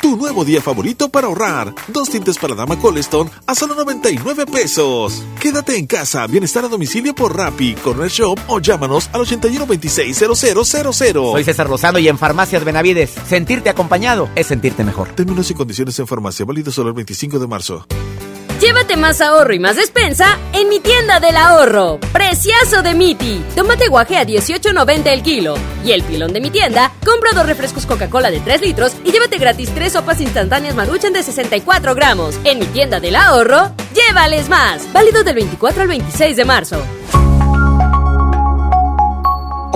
tu 0.00 0.16
nuevo 0.16 0.44
día 0.44 0.60
favorito 0.60 1.08
para 1.08 1.26
ahorrar. 1.26 1.74
Dos 1.88 2.10
tintes 2.10 2.38
para 2.38 2.54
dama 2.54 2.78
Coleston 2.78 3.30
a 3.46 3.54
solo 3.54 3.74
99 3.74 4.46
pesos. 4.46 5.22
Quédate 5.40 5.76
en 5.76 5.86
casa, 5.86 6.26
bienestar 6.26 6.64
a 6.64 6.68
domicilio 6.68 7.14
por 7.14 7.36
Rappi, 7.36 7.74
Corner 7.74 8.10
Shop 8.10 8.38
o 8.48 8.60
llámanos 8.60 9.10
al 9.12 9.22
81260000. 9.22 11.32
Soy 11.32 11.44
César 11.44 11.68
Lozano 11.68 11.98
y 11.98 12.08
en 12.08 12.18
Farmacias 12.18 12.64
Benavides, 12.64 13.14
sentirte 13.26 13.70
acompañado 13.70 14.28
es 14.34 14.46
sentirte 14.46 14.84
mejor. 14.84 15.08
Términos 15.08 15.50
y 15.50 15.54
condiciones 15.54 15.98
en 15.98 16.06
farmacia, 16.06 16.44
válido 16.44 16.72
solo 16.72 16.88
el 16.88 16.94
25 16.94 17.38
de 17.38 17.46
marzo. 17.46 17.86
Llévate 18.60 18.96
más 18.96 19.20
ahorro 19.20 19.54
y 19.54 19.60
más 19.60 19.76
despensa 19.76 20.36
en 20.52 20.68
mi 20.68 20.80
tienda 20.80 21.20
del 21.20 21.36
ahorro. 21.36 22.00
Preciazo 22.12 22.82
de 22.82 22.92
Miti. 22.92 23.40
Tómate 23.54 23.86
guaje 23.86 24.16
a 24.16 24.26
18.90 24.26 25.06
el 25.06 25.22
kilo. 25.22 25.54
Y 25.84 25.92
el 25.92 26.02
pilón 26.02 26.32
de 26.32 26.40
mi 26.40 26.50
tienda, 26.50 26.90
compra 27.04 27.30
dos 27.34 27.46
refrescos 27.46 27.86
Coca-Cola 27.86 28.32
de 28.32 28.40
3 28.40 28.60
litros 28.60 28.96
y 29.04 29.12
llévate 29.12 29.38
gratis 29.38 29.70
tres 29.72 29.92
sopas 29.92 30.20
instantáneas 30.20 30.74
Maruchan 30.74 31.12
de 31.12 31.22
64 31.22 31.94
gramos. 31.94 32.36
En 32.42 32.58
mi 32.58 32.66
tienda 32.66 32.98
del 32.98 33.14
ahorro, 33.14 33.70
llévales 33.94 34.48
más. 34.48 34.92
Válido 34.92 35.22
del 35.22 35.36
24 35.36 35.82
al 35.82 35.88
26 35.88 36.36
de 36.36 36.44
marzo. 36.44 36.82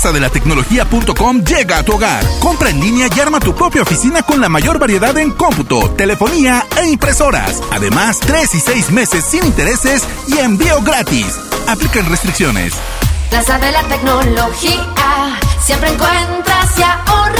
Plaza 0.00 0.14
de 0.14 0.20
la 0.20 0.30
Tecnología.com 0.30 1.44
llega 1.44 1.76
a 1.76 1.82
tu 1.82 1.92
hogar. 1.92 2.24
Compra 2.40 2.70
en 2.70 2.80
línea 2.80 3.06
y 3.14 3.20
arma 3.20 3.38
tu 3.38 3.54
propia 3.54 3.82
oficina 3.82 4.22
con 4.22 4.40
la 4.40 4.48
mayor 4.48 4.78
variedad 4.78 5.14
en 5.18 5.30
cómputo, 5.30 5.90
telefonía 5.90 6.66
e 6.80 6.88
impresoras. 6.88 7.60
Además, 7.70 8.18
3 8.20 8.54
y 8.54 8.60
6 8.60 8.90
meses 8.92 9.26
sin 9.26 9.44
intereses 9.44 10.02
y 10.26 10.38
envío 10.38 10.80
gratis. 10.80 11.38
Aplican 11.68 12.08
restricciones. 12.08 12.72
Plaza 13.28 13.58
de 13.58 13.72
la 13.72 13.82
Tecnología. 13.88 15.38
Siempre 15.62 15.90
encuentras 15.90 16.78
y. 16.78 17.39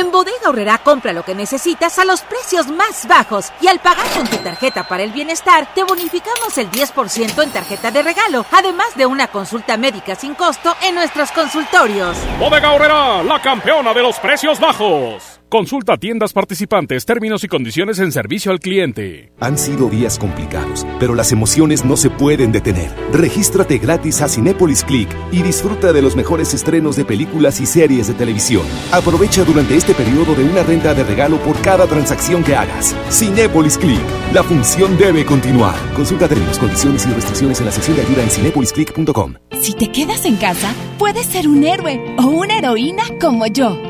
En 0.00 0.10
Bodega 0.10 0.48
Horrera 0.48 0.78
compra 0.78 1.12
lo 1.12 1.26
que 1.26 1.34
necesitas 1.34 1.98
a 1.98 2.06
los 2.06 2.22
precios 2.22 2.68
más 2.68 3.06
bajos 3.06 3.52
y 3.60 3.68
al 3.68 3.80
pagar 3.80 4.06
con 4.16 4.26
tu 4.26 4.38
tarjeta 4.38 4.88
para 4.88 5.02
el 5.02 5.12
bienestar 5.12 5.74
te 5.74 5.84
bonificamos 5.84 6.56
el 6.56 6.70
10% 6.70 7.42
en 7.42 7.50
tarjeta 7.50 7.90
de 7.90 8.02
regalo, 8.02 8.46
además 8.50 8.96
de 8.96 9.04
una 9.04 9.26
consulta 9.26 9.76
médica 9.76 10.14
sin 10.14 10.34
costo 10.34 10.74
en 10.80 10.94
nuestros 10.94 11.30
consultorios. 11.32 12.16
Bodega 12.38 12.72
Horrera, 12.72 13.22
la 13.22 13.42
campeona 13.42 13.92
de 13.92 14.00
los 14.00 14.18
precios 14.18 14.58
bajos. 14.58 15.39
Consulta 15.50 15.96
tiendas 15.96 16.32
participantes, 16.32 17.04
términos 17.04 17.42
y 17.42 17.48
condiciones 17.48 17.98
en 17.98 18.12
servicio 18.12 18.52
al 18.52 18.60
cliente. 18.60 19.32
Han 19.40 19.58
sido 19.58 19.90
días 19.90 20.16
complicados, 20.16 20.86
pero 21.00 21.16
las 21.16 21.32
emociones 21.32 21.84
no 21.84 21.96
se 21.96 22.08
pueden 22.08 22.52
detener. 22.52 22.88
Regístrate 23.12 23.78
gratis 23.78 24.22
a 24.22 24.28
Cinépolis 24.28 24.84
Click 24.84 25.08
y 25.32 25.42
disfruta 25.42 25.92
de 25.92 26.02
los 26.02 26.14
mejores 26.14 26.54
estrenos 26.54 26.94
de 26.94 27.04
películas 27.04 27.60
y 27.60 27.66
series 27.66 28.06
de 28.06 28.14
televisión. 28.14 28.62
Aprovecha 28.92 29.42
durante 29.42 29.76
este 29.76 29.92
periodo 29.92 30.36
de 30.36 30.44
una 30.44 30.62
renta 30.62 30.94
de 30.94 31.02
regalo 31.02 31.36
por 31.38 31.60
cada 31.62 31.88
transacción 31.88 32.44
que 32.44 32.54
hagas. 32.54 32.94
Cinépolis 33.10 33.76
Click. 33.76 34.00
La 34.32 34.44
función 34.44 34.96
debe 34.98 35.26
continuar. 35.26 35.74
Consulta 35.96 36.28
términos, 36.28 36.60
condiciones 36.60 37.04
y 37.06 37.12
restricciones 37.12 37.58
en 37.58 37.66
la 37.66 37.72
sección 37.72 37.96
de 37.96 38.02
ayuda 38.02 38.22
en 38.22 38.30
cinepolisclick.com. 38.30 39.34
Si 39.60 39.74
te 39.74 39.90
quedas 39.90 40.24
en 40.26 40.36
casa, 40.36 40.72
puedes 40.96 41.26
ser 41.26 41.48
un 41.48 41.64
héroe 41.64 42.14
o 42.18 42.26
una 42.28 42.56
heroína 42.56 43.02
como 43.18 43.48
yo. 43.48 43.89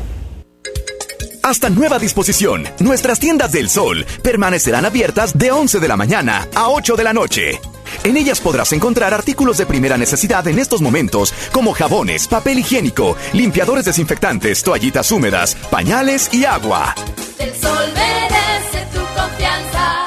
Hasta 1.43 1.71
nueva 1.71 1.97
disposición, 1.97 2.67
nuestras 2.79 3.19
tiendas 3.19 3.51
del 3.51 3.67
sol 3.67 4.05
permanecerán 4.21 4.85
abiertas 4.85 5.37
de 5.37 5.51
11 5.51 5.79
de 5.79 5.87
la 5.87 5.97
mañana 5.97 6.47
a 6.53 6.69
8 6.69 6.95
de 6.95 7.03
la 7.03 7.13
noche. 7.13 7.59
En 8.03 8.15
ellas 8.15 8.39
podrás 8.39 8.71
encontrar 8.73 9.11
artículos 9.13 9.57
de 9.57 9.65
primera 9.65 9.97
necesidad 9.97 10.47
en 10.47 10.59
estos 10.59 10.81
momentos, 10.81 11.33
como 11.51 11.73
jabones, 11.73 12.27
papel 12.27 12.59
higiénico, 12.59 13.17
limpiadores 13.33 13.85
desinfectantes, 13.85 14.61
toallitas 14.61 15.11
húmedas, 15.11 15.55
pañales 15.71 16.31
y 16.31 16.45
agua. 16.45 16.93
El 17.39 17.53
sol 17.55 17.89
merece 17.95 18.85
tu 18.93 18.99
confianza. 19.19 20.05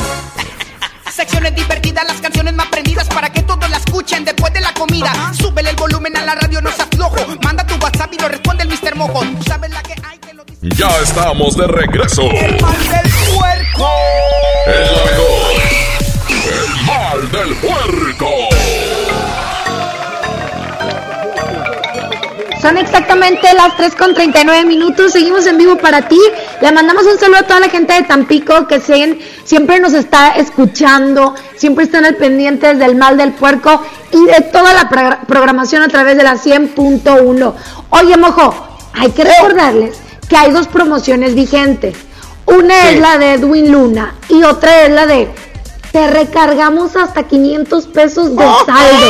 Secciones 1.12 1.54
divertidas, 1.56 2.06
las 2.06 2.20
canciones 2.20 2.54
más 2.54 2.68
prendidas 2.68 3.08
para 3.08 3.30
que 3.30 3.42
todos 3.42 3.68
la 3.68 3.78
escuchen 3.78 4.24
después 4.24 4.52
de 4.52 4.60
la 4.60 4.72
comida. 4.72 5.32
Súbele 5.36 5.70
el 5.70 5.76
volumen 5.76 6.16
a 6.16 6.24
la 6.24 6.36
radio, 6.36 6.60
no 6.60 6.70
se 6.70 6.82
aflojo. 6.82 7.16
Manda 7.42 7.66
tu 7.66 7.74
WhatsApp 7.74 8.12
y 8.14 8.18
lo 8.18 8.28
responde 8.28 8.62
el 8.62 8.68
Mr. 8.68 8.94
Mojo. 8.94 9.20
Tú 9.36 9.42
sabes 9.42 9.70
la 9.70 9.82
que 9.82 9.94
hay. 10.02 10.13
Ya 10.64 10.88
estamos 11.02 11.56
de 11.56 11.66
regreso. 11.66 12.22
El 12.22 12.60
mal 12.62 12.78
del 12.88 13.12
puerco. 13.36 13.90
El 14.66 14.90
mejor. 15.04 15.52
El 16.30 16.86
mal 16.86 17.30
del 17.30 17.54
puerco. 17.56 18.30
Son 22.62 22.78
exactamente 22.78 23.52
las 23.52 23.76
3 23.76 23.94
con 23.94 24.14
39 24.14 24.64
minutos. 24.64 25.12
Seguimos 25.12 25.46
en 25.46 25.58
vivo 25.58 25.76
para 25.76 26.08
ti. 26.08 26.18
Le 26.62 26.72
mandamos 26.72 27.04
un 27.04 27.18
saludo 27.18 27.40
a 27.40 27.42
toda 27.42 27.60
la 27.60 27.68
gente 27.68 27.92
de 27.92 28.02
Tampico 28.02 28.66
que 28.66 28.80
siguen, 28.80 29.18
siempre 29.44 29.78
nos 29.80 29.92
está 29.92 30.30
escuchando, 30.30 31.34
siempre 31.56 31.84
están 31.84 32.06
al 32.06 32.16
pendientes 32.16 32.78
del 32.78 32.96
mal 32.96 33.18
del 33.18 33.32
puerco 33.32 33.82
y 34.12 34.24
de 34.24 34.40
toda 34.50 34.72
la 34.72 34.88
pro- 34.88 35.18
programación 35.26 35.82
a 35.82 35.88
través 35.88 36.16
de 36.16 36.22
la 36.22 36.36
100.1. 36.36 37.54
Oye, 37.90 38.16
mojo, 38.16 38.78
hay 38.94 39.10
que 39.10 39.24
recordarles 39.24 39.98
que 40.28 40.36
hay 40.36 40.52
dos 40.52 40.66
promociones 40.66 41.34
vigentes. 41.34 41.96
Una 42.46 42.90
es 42.90 43.00
la 43.00 43.18
de 43.18 43.34
Edwin 43.34 43.72
Luna 43.72 44.14
y 44.28 44.42
otra 44.42 44.82
es 44.82 44.90
la 44.90 45.06
de 45.06 45.28
te 45.92 46.08
recargamos 46.08 46.96
hasta 46.96 47.22
500 47.22 47.86
pesos 47.86 48.36
de 48.36 48.44
saldo. 48.66 49.06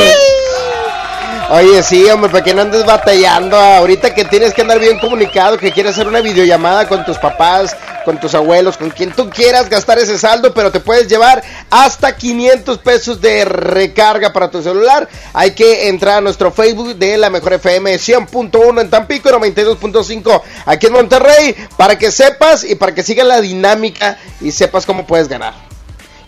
Oye, 1.47 1.83
sí, 1.83 2.03
hombre, 2.09 2.31
para 2.31 2.43
que 2.43 2.55
no 2.55 2.63
andes 2.63 2.83
batallando 2.85 3.55
ahorita 3.55 4.15
que 4.15 4.25
tienes 4.25 4.51
que 4.51 4.63
andar 4.63 4.79
bien 4.79 4.97
comunicado, 4.97 5.59
que 5.59 5.71
quieres 5.71 5.91
hacer 5.91 6.07
una 6.07 6.19
videollamada 6.19 6.87
con 6.87 7.05
tus 7.05 7.19
papás, 7.19 7.77
con 8.03 8.19
tus 8.19 8.33
abuelos, 8.33 8.77
con 8.77 8.89
quien 8.89 9.11
tú 9.11 9.29
quieras 9.29 9.69
gastar 9.69 9.99
ese 9.99 10.17
saldo, 10.17 10.55
pero 10.55 10.71
te 10.71 10.79
puedes 10.79 11.07
llevar 11.07 11.43
hasta 11.69 12.15
500 12.15 12.79
pesos 12.79 13.21
de 13.21 13.45
recarga 13.45 14.33
para 14.33 14.49
tu 14.49 14.63
celular. 14.63 15.07
Hay 15.33 15.51
que 15.51 15.87
entrar 15.87 16.17
a 16.17 16.21
nuestro 16.21 16.51
Facebook 16.51 16.95
de 16.95 17.15
la 17.15 17.29
Mejor 17.29 17.53
FM 17.53 17.93
100.1 17.95 18.81
en 18.81 18.89
Tampico, 18.89 19.29
92.5 19.29 20.41
aquí 20.65 20.87
en 20.87 20.93
Monterrey, 20.93 21.55
para 21.77 21.95
que 21.99 22.09
sepas 22.09 22.63
y 22.63 22.73
para 22.73 22.95
que 22.95 23.03
siga 23.03 23.23
la 23.23 23.39
dinámica 23.39 24.17
y 24.41 24.51
sepas 24.51 24.87
cómo 24.87 25.05
puedes 25.05 25.27
ganar. 25.27 25.53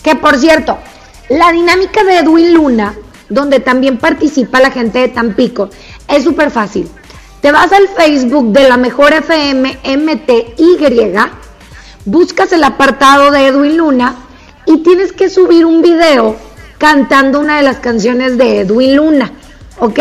Que 0.03 0.15
por 0.15 0.37
cierto, 0.37 0.77
la 1.29 1.51
dinámica 1.51 2.03
de 2.03 2.19
Edwin 2.19 2.53
Luna, 2.53 2.95
donde 3.29 3.59
también 3.59 3.97
participa 3.97 4.59
la 4.59 4.71
gente 4.71 4.99
de 4.99 5.07
Tampico, 5.09 5.69
es 6.07 6.23
súper 6.23 6.51
fácil. 6.51 6.89
Te 7.41 7.51
vas 7.51 7.71
al 7.71 7.87
Facebook 7.89 8.51
de 8.51 8.67
la 8.67 8.77
Mejor 8.77 9.13
FM 9.13 9.79
MTY, 9.97 11.07
buscas 12.05 12.51
el 12.51 12.63
apartado 12.63 13.31
de 13.31 13.47
Edwin 13.47 13.77
Luna 13.77 14.15
y 14.65 14.77
tienes 14.79 15.13
que 15.13 15.29
subir 15.29 15.65
un 15.65 15.81
video 15.81 16.35
cantando 16.77 17.39
una 17.39 17.57
de 17.57 17.63
las 17.63 17.77
canciones 17.77 18.37
de 18.37 18.61
Edwin 18.61 18.95
Luna, 18.95 19.31
¿ok? 19.79 19.99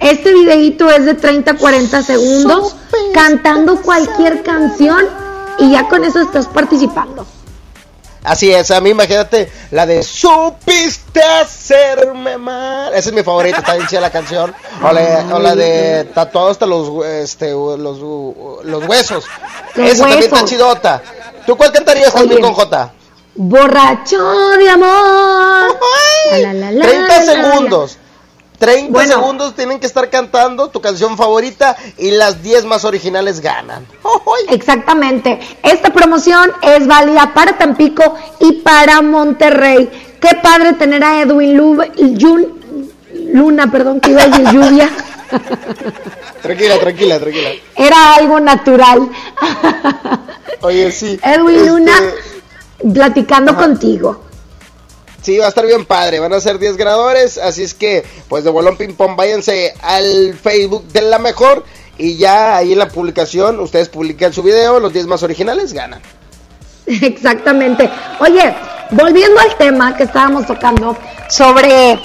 Este 0.00 0.34
videito 0.34 0.90
es 0.90 1.04
de 1.04 1.16
30-40 1.16 2.02
segundos 2.02 2.76
cantando 3.14 3.80
cualquier 3.80 4.42
canción 4.42 5.04
y 5.58 5.72
ya 5.72 5.88
con 5.88 6.04
eso 6.04 6.20
estás 6.20 6.46
participando. 6.46 7.26
Así 8.22 8.50
es, 8.50 8.70
a 8.70 8.80
mí 8.80 8.90
imagínate 8.90 9.50
la 9.70 9.86
de 9.86 10.02
Supiste 10.02 11.03
hacerme 11.22 12.38
mal. 12.38 12.92
Esa 12.94 13.08
es 13.10 13.14
mi 13.14 13.22
favorita, 13.22 13.58
está 13.58 13.74
bien 13.74 13.86
chida 13.86 14.00
la 14.00 14.10
canción. 14.10 14.54
O 14.82 14.92
la, 14.92 15.26
o 15.32 15.38
la 15.38 15.54
de 15.54 16.04
Tatuado 16.14 16.50
hasta 16.50 16.66
los, 16.66 17.04
este, 17.06 17.50
los, 17.50 17.78
los 18.64 18.84
huesos. 18.88 19.24
Los 19.74 19.90
Esa 19.90 20.02
también 20.04 20.22
está 20.24 20.44
chidota. 20.44 21.02
¿Tú 21.46 21.56
cuál 21.56 21.72
cantarías 21.72 22.12
también 22.12 22.40
con 22.40 22.54
J? 22.54 22.92
Borracho 23.36 24.18
de 24.58 24.68
amor. 24.70 25.78
La, 26.30 26.38
la, 26.38 26.52
la, 26.54 26.70
la, 26.72 26.84
30 26.86 27.08
la, 27.08 27.24
la. 27.24 27.32
segundos. 27.52 27.98
30 28.58 28.92
Bueno. 28.92 29.14
segundos 29.14 29.54
tienen 29.56 29.80
que 29.80 29.86
estar 29.86 30.08
cantando 30.08 30.68
tu 30.68 30.80
canción 30.80 31.16
favorita 31.16 31.76
y 31.98 32.12
las 32.12 32.40
10 32.42 32.64
más 32.66 32.84
originales 32.84 33.40
ganan. 33.40 33.84
Exactamente. 34.48 35.40
Esta 35.62 35.92
promoción 35.92 36.52
es 36.62 36.86
válida 36.86 37.32
para 37.34 37.58
Tampico 37.58 38.14
y 38.40 38.52
para 38.62 39.02
Monterrey. 39.02 40.03
Qué 40.26 40.36
padre 40.42 40.72
tener 40.74 41.04
a 41.04 41.20
Edwin 41.20 41.56
Jun- 42.18 42.60
Luna, 43.32 43.70
perdón, 43.70 44.00
que 44.00 44.12
iba 44.12 44.22
a 44.22 44.28
decir 44.28 44.44
lluvia. 44.50 44.88
Tranquila, 46.42 46.78
tranquila, 46.78 47.18
tranquila. 47.18 47.50
Era 47.76 48.14
algo 48.14 48.38
natural. 48.40 49.08
Oye, 50.60 50.92
sí. 50.92 51.18
Edwin 51.22 51.56
Este, 51.56 51.68
Luna 51.70 51.92
platicando 52.92 53.56
contigo. 53.56 54.22
Sí, 55.22 55.38
va 55.38 55.46
a 55.46 55.48
estar 55.48 55.64
bien 55.66 55.86
padre. 55.86 56.20
Van 56.20 56.32
a 56.34 56.40
ser 56.40 56.58
10 56.58 56.76
ganadores. 56.76 57.38
Así 57.38 57.62
es 57.62 57.72
que, 57.74 58.04
pues 58.28 58.44
de 58.44 58.50
bolón 58.50 58.76
ping 58.76 58.94
pong, 58.94 59.16
váyanse 59.16 59.74
al 59.82 60.34
Facebook 60.34 60.86
de 60.88 61.00
la 61.02 61.18
mejor. 61.18 61.64
Y 61.96 62.16
ya 62.16 62.56
ahí 62.56 62.72
en 62.74 62.78
la 62.78 62.88
publicación, 62.88 63.58
ustedes 63.60 63.88
publican 63.88 64.32
su 64.32 64.42
video. 64.42 64.80
Los 64.80 64.92
10 64.92 65.06
más 65.06 65.22
originales 65.22 65.72
ganan. 65.72 66.02
Exactamente. 66.86 67.88
Oye, 68.20 68.54
volviendo 68.90 69.40
al 69.40 69.56
tema 69.56 69.96
que 69.96 70.04
estábamos 70.04 70.46
tocando 70.46 70.96
sobre 71.28 71.98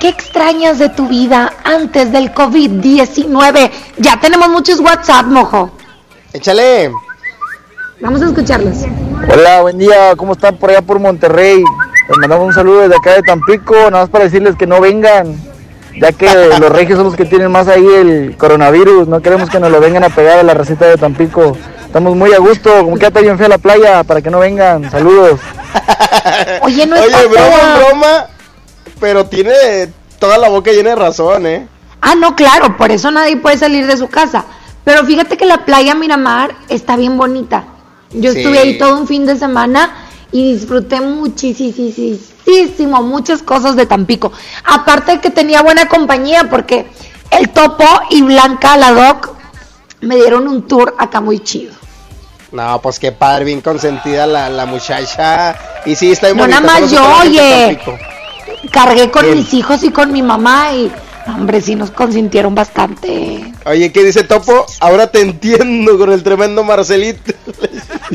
qué 0.00 0.08
extrañas 0.08 0.78
de 0.78 0.88
tu 0.88 1.08
vida 1.08 1.52
antes 1.64 2.12
del 2.12 2.32
COVID-19. 2.34 3.70
Ya 3.98 4.20
tenemos 4.20 4.48
muchos 4.48 4.80
WhatsApp, 4.80 5.26
mojo. 5.26 5.70
Échale. 6.32 6.90
Vamos 8.00 8.20
a 8.22 8.26
escucharlos. 8.26 8.78
Hola, 9.32 9.62
buen 9.62 9.78
día, 9.78 10.16
¿cómo 10.16 10.32
están 10.32 10.56
por 10.56 10.70
allá 10.70 10.82
por 10.82 10.98
Monterrey? 10.98 11.62
Les 12.08 12.18
mandamos 12.18 12.48
un 12.48 12.52
saludo 12.52 12.80
desde 12.80 12.96
acá 12.96 13.14
de 13.14 13.22
Tampico, 13.22 13.74
nada 13.74 14.02
más 14.02 14.10
para 14.10 14.24
decirles 14.24 14.56
que 14.56 14.66
no 14.66 14.80
vengan, 14.80 15.36
ya 16.00 16.10
que 16.10 16.26
los 16.58 16.72
regios 16.72 16.96
son 16.96 17.06
los 17.06 17.16
que 17.16 17.24
tienen 17.24 17.52
más 17.52 17.68
ahí 17.68 17.86
el 17.86 18.36
coronavirus, 18.36 19.06
no 19.06 19.20
queremos 19.20 19.48
que 19.48 19.60
nos 19.60 19.70
lo 19.70 19.80
vengan 19.80 20.02
a 20.02 20.08
pegar 20.08 20.40
a 20.40 20.42
la 20.42 20.54
receta 20.54 20.86
de 20.86 20.96
Tampico. 20.96 21.56
Estamos 21.92 22.16
muy 22.16 22.32
a 22.32 22.38
gusto, 22.38 22.72
como 22.84 22.94
que 22.94 23.02
ya 23.02 23.08
está 23.08 23.20
bien 23.20 23.36
fea 23.36 23.50
la 23.50 23.58
playa, 23.58 24.02
para 24.02 24.22
que 24.22 24.30
no 24.30 24.38
vengan, 24.38 24.90
saludos. 24.90 25.38
Oye, 26.62 26.86
no 26.86 26.96
Oye, 26.96 27.04
está 27.06 27.26
broma, 27.26 27.76
broma. 27.76 28.26
Pero 28.98 29.26
tiene 29.26 29.52
toda 30.18 30.38
la 30.38 30.48
boca 30.48 30.72
llena 30.72 30.88
de 30.88 30.96
razón, 30.96 31.46
¿eh? 31.46 31.68
Ah, 32.00 32.14
no, 32.14 32.34
claro, 32.34 32.78
por 32.78 32.90
eso 32.90 33.10
nadie 33.10 33.36
puede 33.36 33.58
salir 33.58 33.86
de 33.86 33.98
su 33.98 34.08
casa. 34.08 34.46
Pero 34.84 35.04
fíjate 35.04 35.36
que 35.36 35.44
la 35.44 35.66
playa 35.66 35.94
Miramar 35.94 36.54
está 36.70 36.96
bien 36.96 37.18
bonita. 37.18 37.64
Yo 38.10 38.32
Sí. 38.32 38.38
estuve 38.38 38.58
ahí 38.58 38.78
todo 38.78 38.96
un 38.96 39.06
fin 39.06 39.26
de 39.26 39.36
semana 39.36 39.94
y 40.32 40.54
disfruté 40.54 40.98
muchísimo, 41.02 43.02
muchas 43.02 43.42
cosas 43.42 43.76
de 43.76 43.84
Tampico. 43.84 44.32
Aparte 44.64 45.12
de 45.12 45.20
que 45.20 45.28
tenía 45.28 45.60
buena 45.60 45.88
compañía 45.88 46.48
porque 46.48 46.86
el 47.30 47.50
Topo 47.50 47.84
y 48.08 48.22
Blanca, 48.22 48.78
la 48.78 48.92
Doc, 48.92 49.41
me 50.02 50.16
dieron 50.16 50.46
un 50.48 50.66
tour 50.68 50.94
acá 50.98 51.20
muy 51.20 51.40
chido. 51.40 51.72
No, 52.52 52.80
pues 52.82 52.98
qué 52.98 53.12
padre, 53.12 53.46
bien 53.46 53.60
consentida 53.62 54.26
la, 54.26 54.50
la 54.50 54.66
muchacha. 54.66 55.56
Y 55.86 55.96
sí, 55.96 56.12
está 56.12 56.26
bien 56.26 56.36
No, 56.36 56.42
bonita, 56.42 56.60
nada 56.60 56.80
más 56.80 56.90
yo, 56.90 57.02
oye. 57.22 57.80
Cargué 58.70 59.10
con 59.10 59.22
Bien. 59.24 59.38
mis 59.38 59.54
hijos 59.54 59.82
y 59.82 59.90
con 59.90 60.12
mi 60.12 60.22
mamá 60.22 60.72
y, 60.74 60.92
hombre, 61.26 61.60
sí 61.60 61.74
nos 61.74 61.90
consintieron 61.90 62.54
bastante. 62.54 63.52
Oye, 63.64 63.90
¿qué 63.90 64.04
dice 64.04 64.24
Topo? 64.24 64.66
Ahora 64.80 65.10
te 65.10 65.20
entiendo 65.20 65.96
con 65.98 66.12
el 66.12 66.22
tremendo 66.22 66.62
Marcelito. 66.64 67.32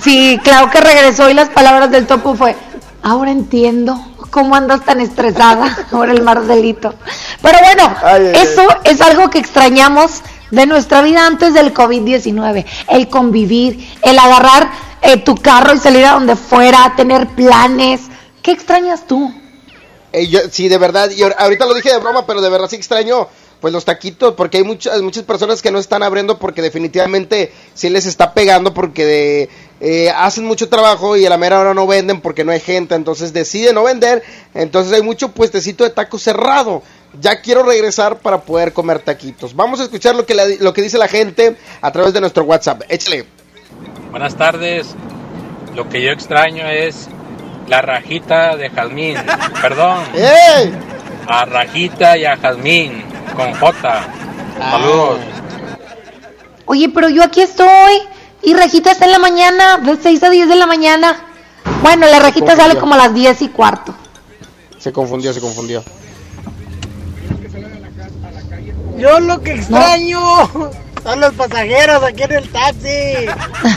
Sí, 0.03 0.39
claro 0.43 0.69
que 0.69 0.79
regresó 0.79 1.27
y 1.27 1.33
las 1.33 1.49
palabras 1.49 1.89
del 1.89 2.05
topo 2.05 2.35
fue, 2.35 2.55
ahora 3.01 3.31
entiendo 3.31 3.99
cómo 4.29 4.53
andas 4.55 4.85
tan 4.85 5.01
estresada 5.01 5.75
ahora 5.91 6.11
el 6.11 6.21
Marcelito. 6.21 6.93
Pero 7.41 7.57
bueno, 7.63 7.95
Ay, 8.03 8.27
ay, 8.27 8.41
eso 8.43 8.61
es 8.83 9.01
algo 9.01 9.31
que 9.31 9.39
extrañamos 9.39 10.21
de 10.51 10.65
nuestra 10.65 11.01
vida 11.01 11.25
antes 11.25 11.53
del 11.53 11.73
COVID-19, 11.73 12.65
el 12.89 13.09
convivir, 13.09 13.87
el 14.03 14.17
agarrar 14.19 14.71
eh, 15.01 15.17
tu 15.17 15.35
carro 15.35 15.73
y 15.73 15.77
salir 15.79 16.05
a 16.05 16.13
donde 16.13 16.35
fuera, 16.35 16.93
tener 16.95 17.27
planes. 17.35 18.01
¿Qué 18.41 18.51
extrañas 18.51 19.05
tú? 19.07 19.33
Eh, 20.13 20.27
yo- 20.27 20.39
sí, 20.49 20.69
de 20.69 20.77
verdad, 20.77 21.09
y 21.11 21.21
ahor- 21.21 21.35
ahorita 21.37 21.65
lo 21.65 21.73
dije 21.73 21.89
de 21.91 21.99
broma, 21.99 22.25
pero 22.25 22.41
de 22.41 22.49
verdad 22.49 22.67
sí 22.69 22.75
extraño 22.77 23.27
pues 23.59 23.73
los 23.73 23.85
taquitos, 23.85 24.35
porque 24.35 24.57
hay 24.57 24.63
muchas 24.63 25.01
muchas 25.01 25.23
personas 25.23 25.63
que 25.63 25.71
no 25.71 25.79
están 25.79 26.03
abriendo 26.03 26.37
porque 26.37 26.61
definitivamente 26.61 27.51
sí 27.73 27.89
les 27.89 28.05
está 28.05 28.35
pegando 28.35 28.71
porque 28.71 29.03
de, 29.03 29.49
eh, 29.81 30.11
hacen 30.11 30.45
mucho 30.45 30.69
trabajo 30.69 31.17
y 31.17 31.25
a 31.25 31.29
la 31.31 31.39
mera 31.39 31.59
hora 31.59 31.73
no 31.73 31.87
venden 31.87 32.21
porque 32.21 32.43
no 32.43 32.51
hay 32.51 32.59
gente, 32.59 32.93
entonces 32.93 33.33
deciden 33.33 33.73
no 33.73 33.83
vender, 33.83 34.23
entonces 34.53 34.93
hay 34.93 35.01
mucho 35.01 35.31
puestecito 35.31 35.83
de 35.83 35.89
tacos 35.89 36.21
cerrado. 36.21 36.83
Ya 37.19 37.41
quiero 37.41 37.63
regresar 37.63 38.19
para 38.19 38.41
poder 38.41 38.73
comer 38.73 38.99
taquitos. 38.99 39.55
Vamos 39.55 39.79
a 39.79 39.83
escuchar 39.83 40.15
lo 40.15 40.25
que, 40.25 40.35
la- 40.35 40.45
lo 40.59 40.73
que 40.73 40.81
dice 40.81 40.97
la 40.97 41.07
gente 41.07 41.55
a 41.81 41.91
través 41.91 42.13
de 42.13 42.21
nuestro 42.21 42.43
WhatsApp. 42.43 42.83
Échale. 42.89 43.25
Buenas 44.11 44.35
tardes. 44.35 44.87
Lo 45.75 45.89
que 45.89 46.01
yo 46.01 46.11
extraño 46.11 46.67
es 46.67 47.07
la 47.67 47.81
rajita 47.81 48.55
de 48.55 48.69
jazmín. 48.69 49.17
Perdón. 49.61 50.03
¡Ey! 50.13 50.73
A 51.27 51.45
rajita 51.45 52.17
y 52.17 52.25
a 52.25 52.37
jazmín 52.37 53.03
con 53.35 53.53
J. 53.53 54.07
Saludos. 54.59 55.19
Oye, 56.65 56.89
pero 56.89 57.09
yo 57.09 57.23
aquí 57.23 57.41
estoy 57.41 58.01
y 58.43 58.53
Rejita 58.53 58.91
está 58.91 59.05
en 59.05 59.11
la 59.11 59.19
mañana, 59.19 59.77
de 59.77 59.97
6 60.01 60.21
a 60.23 60.29
10 60.29 60.47
de 60.49 60.55
la 60.55 60.65
mañana. 60.65 61.15
Bueno, 61.81 62.07
la 62.07 62.19
confundió. 62.21 62.55
sale 62.55 62.75
como 62.77 62.93
a 62.93 62.97
las 62.97 63.13
10 63.13 63.41
y 63.43 63.49
cuarto. 63.49 63.93
Se 64.79 64.91
confundió, 64.91 65.33
se 65.33 65.41
confundió. 65.41 65.83
Yo 68.97 69.19
lo 69.19 69.41
que 69.41 69.53
extraño 69.53 70.19
son 71.03 71.19
los 71.21 71.33
pasajeros 71.35 72.03
aquí 72.03 72.23
en 72.23 72.31
el 72.31 72.49
taxi. 72.51 73.25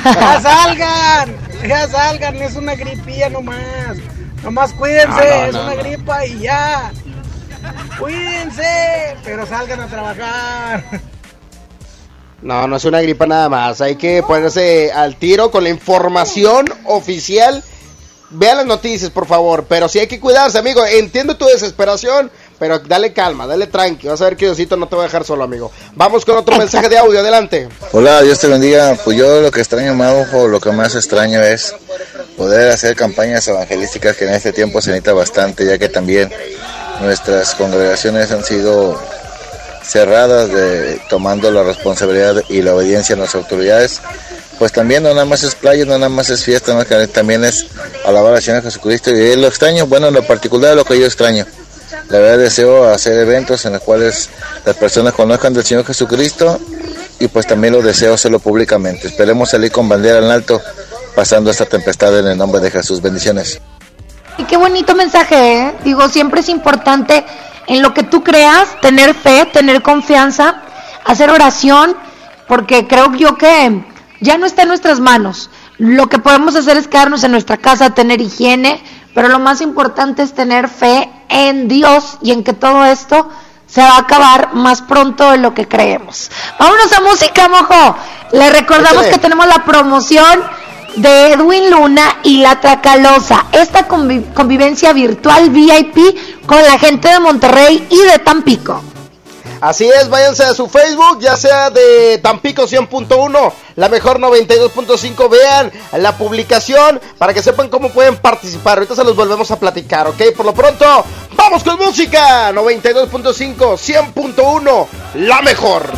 Ya 0.05 0.41
salgan, 0.43 1.37
ya 1.67 1.87
salgan, 1.89 2.37
es 2.37 2.57
una 2.57 2.75
gripilla 2.75 3.29
nomás. 3.29 3.99
Nomás 4.43 4.73
cuídense, 4.73 5.09
No, 5.09 5.17
no, 5.17 5.45
es 5.47 5.53
no, 5.55 5.63
una 5.65 5.75
no. 5.75 5.83
gripa 5.83 6.27
y 6.27 6.39
ya. 6.41 6.93
Cuídense, 7.99 9.17
pero 9.25 9.47
salgan 9.47 9.81
a 9.81 9.87
trabajar. 9.87 10.85
No, 12.43 12.67
no 12.67 12.77
es 12.77 12.85
una 12.87 13.03
gripa 13.03 13.27
nada 13.27 13.49
más. 13.51 13.81
Hay 13.83 13.97
que 13.97 14.23
ponerse 14.23 14.91
al 14.93 15.17
tiro 15.17 15.51
con 15.51 15.63
la 15.65 15.71
información 15.71 16.67
oficial. 16.85 17.63
Vean 18.31 18.57
las 18.59 18.67
noticias, 18.67 19.11
por 19.11 19.27
favor. 19.27 19.67
Pero 19.69 19.89
sí 19.91 19.99
hay 19.99 20.07
que 20.07 20.21
cuidarse, 20.21 20.57
amigo. 20.59 20.83
Entiendo 20.87 21.37
tu 21.37 21.45
desesperación, 21.45 22.31
Pero 22.61 22.79
dale 22.79 23.15
calma, 23.15 23.47
dale 23.47 23.69
tranqui. 23.69 24.07
Vas 24.07 24.21
a 24.21 24.25
ver 24.25 24.37
que 24.37 24.45
Diosito 24.45 24.77
no 24.77 24.87
te 24.87 24.95
va 24.95 25.03
a 25.03 25.07
dejar 25.07 25.25
solo, 25.25 25.43
amigo. 25.43 25.73
Vamos 25.95 26.27
con 26.27 26.37
otro 26.37 26.59
mensaje 26.59 26.91
de 26.91 26.99
audio, 26.99 27.21
adelante. 27.21 27.67
Hola, 27.93 28.21
Dios 28.21 28.39
te 28.39 28.49
bendiga. 28.49 28.99
Pues 29.03 29.17
yo 29.17 29.41
lo 29.41 29.51
que 29.51 29.61
extraño, 29.61 29.95
Majo, 29.95 30.47
lo 30.47 30.61
que 30.61 30.71
más 30.71 30.95
extraño 30.95 31.41
es 31.41 31.75
poder 32.37 32.71
hacer 32.71 32.95
campañas 32.97 33.49
evangelísticas 33.49 34.15
que 34.15 34.27
en 34.27 34.35
este 34.35 34.53
tiempo 34.53 34.83
se 34.83 34.91
necesita 34.91 35.15
bastante, 35.15 35.65
ya 35.65 35.79
que 35.79 35.89
también 35.89 36.31
nuestras 37.01 37.55
congregaciones 37.55 38.31
han 38.31 38.45
sido 38.45 39.01
cerradas 39.83 40.53
de 40.53 41.01
tomando 41.09 41.51
la 41.51 41.63
responsabilidad 41.63 42.45
y 42.51 42.61
la 42.61 42.75
obediencia 42.75 43.17
a 43.17 43.19
las 43.19 43.35
autoridades. 43.35 44.03
Pues 44.59 44.71
también 44.71 45.03
no 45.03 45.09
nada 45.15 45.25
más 45.25 45.43
es 45.45 45.55
playa, 45.55 45.87
no 45.87 45.93
nada 45.93 46.11
más 46.11 46.29
es 46.29 46.45
fiesta, 46.45 46.75
¿no? 46.75 46.85
También 47.09 47.43
es 47.43 47.69
alabar 48.05 48.35
al 48.35 48.43
Señor 48.43 48.63
Jesucristo 48.63 49.11
y 49.13 49.35
lo 49.37 49.47
extraño, 49.47 49.87
bueno, 49.87 50.09
en 50.09 50.15
lo 50.15 50.27
particular 50.27 50.77
lo 50.77 50.85
que 50.85 51.01
yo 51.01 51.07
extraño. 51.07 51.47
La 52.11 52.19
verdad 52.19 52.39
deseo 52.39 52.89
hacer 52.89 53.19
eventos 53.19 53.65
en 53.65 53.75
los 53.75 53.83
cuales 53.83 54.31
las 54.65 54.77
personas 54.77 55.15
conozcan 55.15 55.55
del 55.55 55.65
Señor 55.65 55.87
Jesucristo 55.87 56.59
y 57.21 57.29
pues 57.29 57.47
también 57.47 57.73
lo 57.73 57.83
deseo 57.83 58.15
hacerlo 58.15 58.41
públicamente. 58.41 59.07
Esperemos 59.07 59.51
salir 59.51 59.71
con 59.71 59.89
bandera 59.89 60.19
en 60.19 60.31
alto 60.31 60.61
pasando 61.15 61.51
esta 61.51 61.67
tempestad 61.67 62.19
en 62.19 62.27
el 62.27 62.37
nombre 62.37 62.61
de 62.61 62.71
Jesús. 62.71 63.01
Bendiciones. 63.01 63.61
Y 64.39 64.45
qué 64.45 64.57
bonito 64.57 64.95
mensaje, 64.95 65.59
¿eh? 65.59 65.75
Digo, 65.85 66.09
siempre 66.09 66.41
es 66.41 66.49
importante 66.49 67.25
en 67.67 67.83
lo 67.83 67.95
que 67.95 68.03
tú 68.03 68.25
creas, 68.25 68.81
tener 68.81 69.15
fe, 69.15 69.47
tener 69.53 69.83
confianza, 69.83 70.63
hacer 71.05 71.31
oración, 71.31 71.97
porque 72.49 72.89
creo 72.89 73.15
yo 73.15 73.37
que 73.37 73.85
ya 74.21 74.37
no 74.39 74.47
está 74.47 74.63
en 74.63 74.69
nuestras 74.69 74.99
manos. 74.99 75.51
Lo 75.79 76.09
que 76.09 76.19
podemos 76.19 76.57
hacer 76.57 76.77
es 76.77 76.89
quedarnos 76.89 77.23
en 77.23 77.31
nuestra 77.31 77.57
casa, 77.57 77.95
tener 77.95 78.21
higiene, 78.21 78.83
pero 79.15 79.29
lo 79.29 79.39
más 79.39 79.61
importante 79.61 80.23
es 80.23 80.35
tener 80.35 80.69
fe 80.69 81.11
en 81.29 81.69
Dios 81.69 82.19
y 82.23 82.33
en 82.33 82.45
que 82.45 82.53
todo 82.53 82.85
esto 82.85 83.29
se 83.67 83.81
va 83.83 83.97
a 83.97 83.99
acabar 84.01 84.55
más 84.55 84.83
pronto 84.83 85.31
de 85.31 85.39
lo 85.39 85.55
que 85.55 85.69
creemos. 85.69 86.31
Vámonos 86.59 86.93
a 86.93 87.01
música, 87.03 87.49
mojo. 87.49 87.97
Le 88.33 88.51
recordamos 88.51 89.05
que 89.07 89.19
tenemos 89.19 89.47
la 89.47 89.65
promoción 89.65 90.43
de 90.97 91.33
Edwin 91.35 91.71
Luna 91.71 92.17
y 92.25 92.39
La 92.39 92.61
Tracalosa. 92.61 93.47
Esta 93.53 93.87
convi- 93.87 94.33
convivencia 94.35 94.93
virtual 94.93 95.51
VIP 95.51 95.97
con 96.47 96.61
la 96.65 96.79
gente 96.81 97.09
de 97.09 97.21
Monterrey 97.21 97.87
y 97.91 97.97
de 97.97 98.19
Tampico. 98.19 98.83
Así 99.61 99.87
es, 99.87 100.09
váyanse 100.09 100.45
a 100.45 100.55
su 100.55 100.69
Facebook, 100.69 101.19
ya 101.21 101.37
sea 101.37 101.69
de 101.69 102.19
Tampico 102.23 102.63
100.1, 102.63 103.53
la 103.77 103.89
mejor 103.91 104.19
92.5, 104.19 105.29
vean 105.29 105.71
la 105.99 106.17
publicación 106.17 106.99
para 107.19 107.35
que 107.35 107.43
sepan 107.43 107.69
cómo 107.69 107.91
pueden 107.91 108.17
participar. 108.17 108.79
Ahorita 108.79 108.95
se 108.95 109.05
los 109.05 109.15
volvemos 109.15 109.51
a 109.51 109.59
platicar, 109.59 110.07
¿ok? 110.07 110.23
Por 110.35 110.47
lo 110.47 110.55
pronto, 110.55 110.87
vamos 111.37 111.63
con 111.63 111.77
música, 111.77 112.51
92.5, 112.53 114.15
100.1, 114.15 114.87
la 115.17 115.43
mejor. 115.43 115.91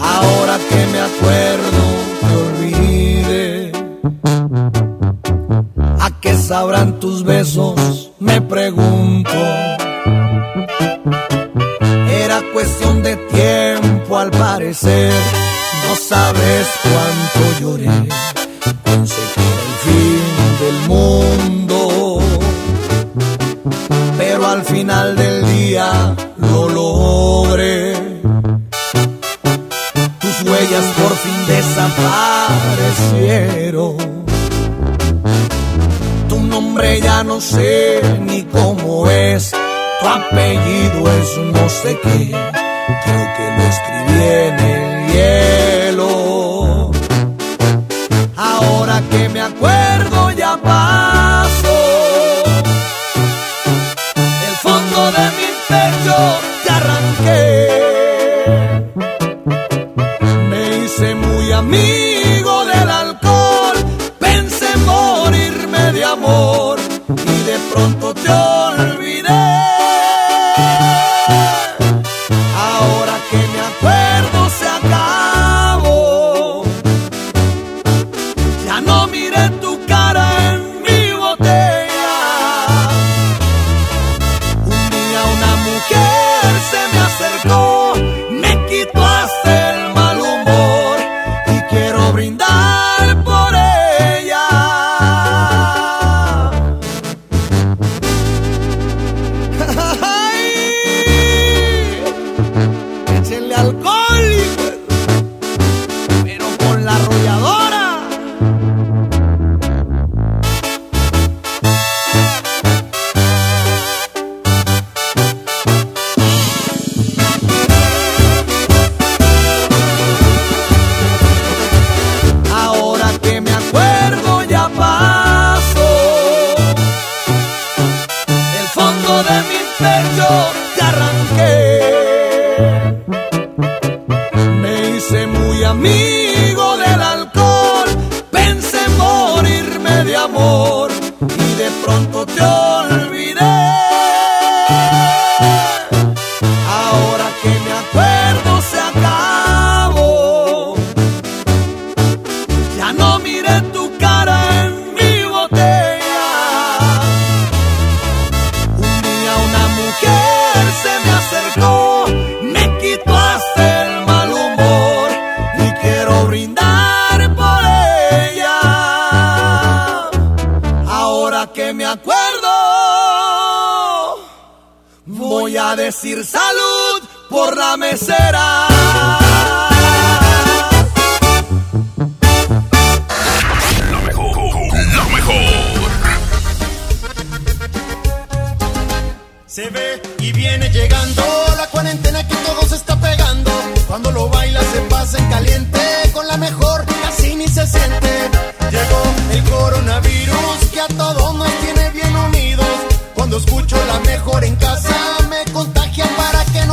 Ahora 0.00 0.58
que 0.68 0.86
me 0.86 1.00
acuerdo, 1.00 1.84
te 2.20 2.36
olvidé. 2.36 3.72
¿A 6.00 6.10
qué 6.20 6.34
sabrán 6.36 6.98
tus 6.98 7.22
besos? 7.22 8.10
Me 8.18 8.40
pregunto. 8.40 9.30
No 14.82 15.94
sabes 15.96 16.66
cuánto 16.82 17.60
lloré. 17.60 18.08
Pensé 18.82 19.22
que 19.34 19.40
era 19.40 19.62
el 19.70 19.76
fin 19.84 20.24
del 20.60 20.78
mundo. 20.88 22.18
Pero 24.18 24.46
al 24.46 24.64
final 24.64 25.14
del 25.16 25.46
día 25.46 26.16
lo 26.38 26.68
logré 26.68 27.94
tus 30.20 30.42
huellas 30.42 30.84
por 30.98 31.16
fin 31.16 31.46
desaparecieron. 31.46 33.96
Tu 36.28 36.40
nombre 36.40 37.00
ya 37.00 37.22
no 37.22 37.40
sé 37.40 38.02
ni 38.20 38.42
cómo 38.44 39.08
es, 39.10 39.52
tu 40.00 40.06
apellido 40.06 41.12
es 41.12 41.36
no 41.52 41.68
sé 41.68 41.98
qué, 42.02 42.34
creo 43.04 43.24
que 43.36 43.44
lo 43.56 43.62
escribí 43.74 44.20
en 44.48 44.56
el 44.58 44.84
hielo. 45.12 46.90
Ahora 48.36 49.02
que 49.10 49.28
me 49.28 49.40
acuerdo 49.40 50.13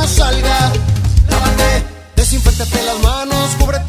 salga. 0.08 0.72
Lávate, 1.30 1.84
desinfectate 2.16 2.84
las 2.86 2.99
manos, 2.99 3.56
cúbrete. 3.60 3.81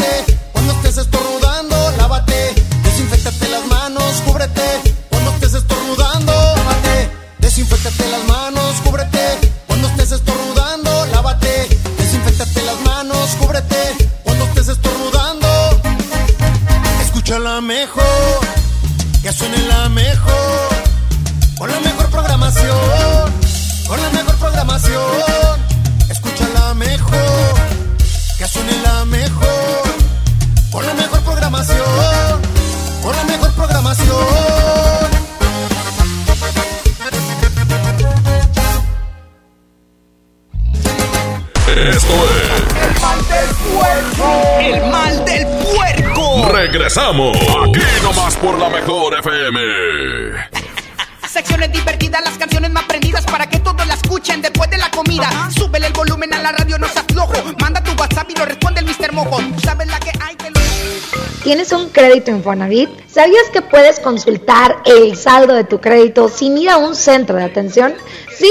Regresamos. 47.12 47.36
Aquí 47.68 47.80
nomás 48.02 48.36
por 48.36 48.58
la 48.58 48.68
mejor 48.70 49.18
FM. 49.18 49.60
Secciones 51.28 51.72
divertidas, 51.72 52.22
las 52.24 52.38
canciones 52.38 52.70
más 52.70 52.84
prendidas 52.84 53.24
para 53.26 53.48
que 53.48 53.58
todos 53.58 53.86
la 53.86 53.94
escuchen 53.94 54.40
después 54.40 54.70
de 54.70 54.78
la 54.78 54.90
comida. 54.90 55.28
Súbele 55.54 55.86
el 55.88 55.92
volumen 55.92 56.32
a 56.34 56.42
la 56.42 56.52
radio, 56.52 56.78
no 56.78 56.88
seas 56.88 57.04
flojo. 57.10 57.34
Manda 57.60 57.82
tu 57.82 57.92
WhatsApp 57.92 58.30
y 58.30 58.38
lo 58.38 58.44
responde 58.44 58.80
el 58.80 58.86
Mr. 58.86 59.12
Mojo. 59.12 59.40
Sabes 59.62 59.88
la 59.88 59.98
que 60.00 60.10
hay 60.20 60.36
que 60.36 60.50
lo... 60.50 60.60
¿Tienes 61.42 61.72
un 61.72 61.88
crédito 61.90 62.30
Infonavit? 62.30 62.88
¿Sabías 63.08 63.48
que 63.52 63.62
puedes 63.62 63.98
consultar 64.00 64.76
el 64.84 65.16
saldo 65.16 65.54
de 65.54 65.64
tu 65.64 65.80
crédito 65.80 66.28
sin 66.28 66.56
ir 66.58 66.70
a 66.70 66.78
un 66.78 66.94
centro 66.94 67.36
de 67.36 67.44
atención? 67.44 67.94
Sí, 68.36 68.50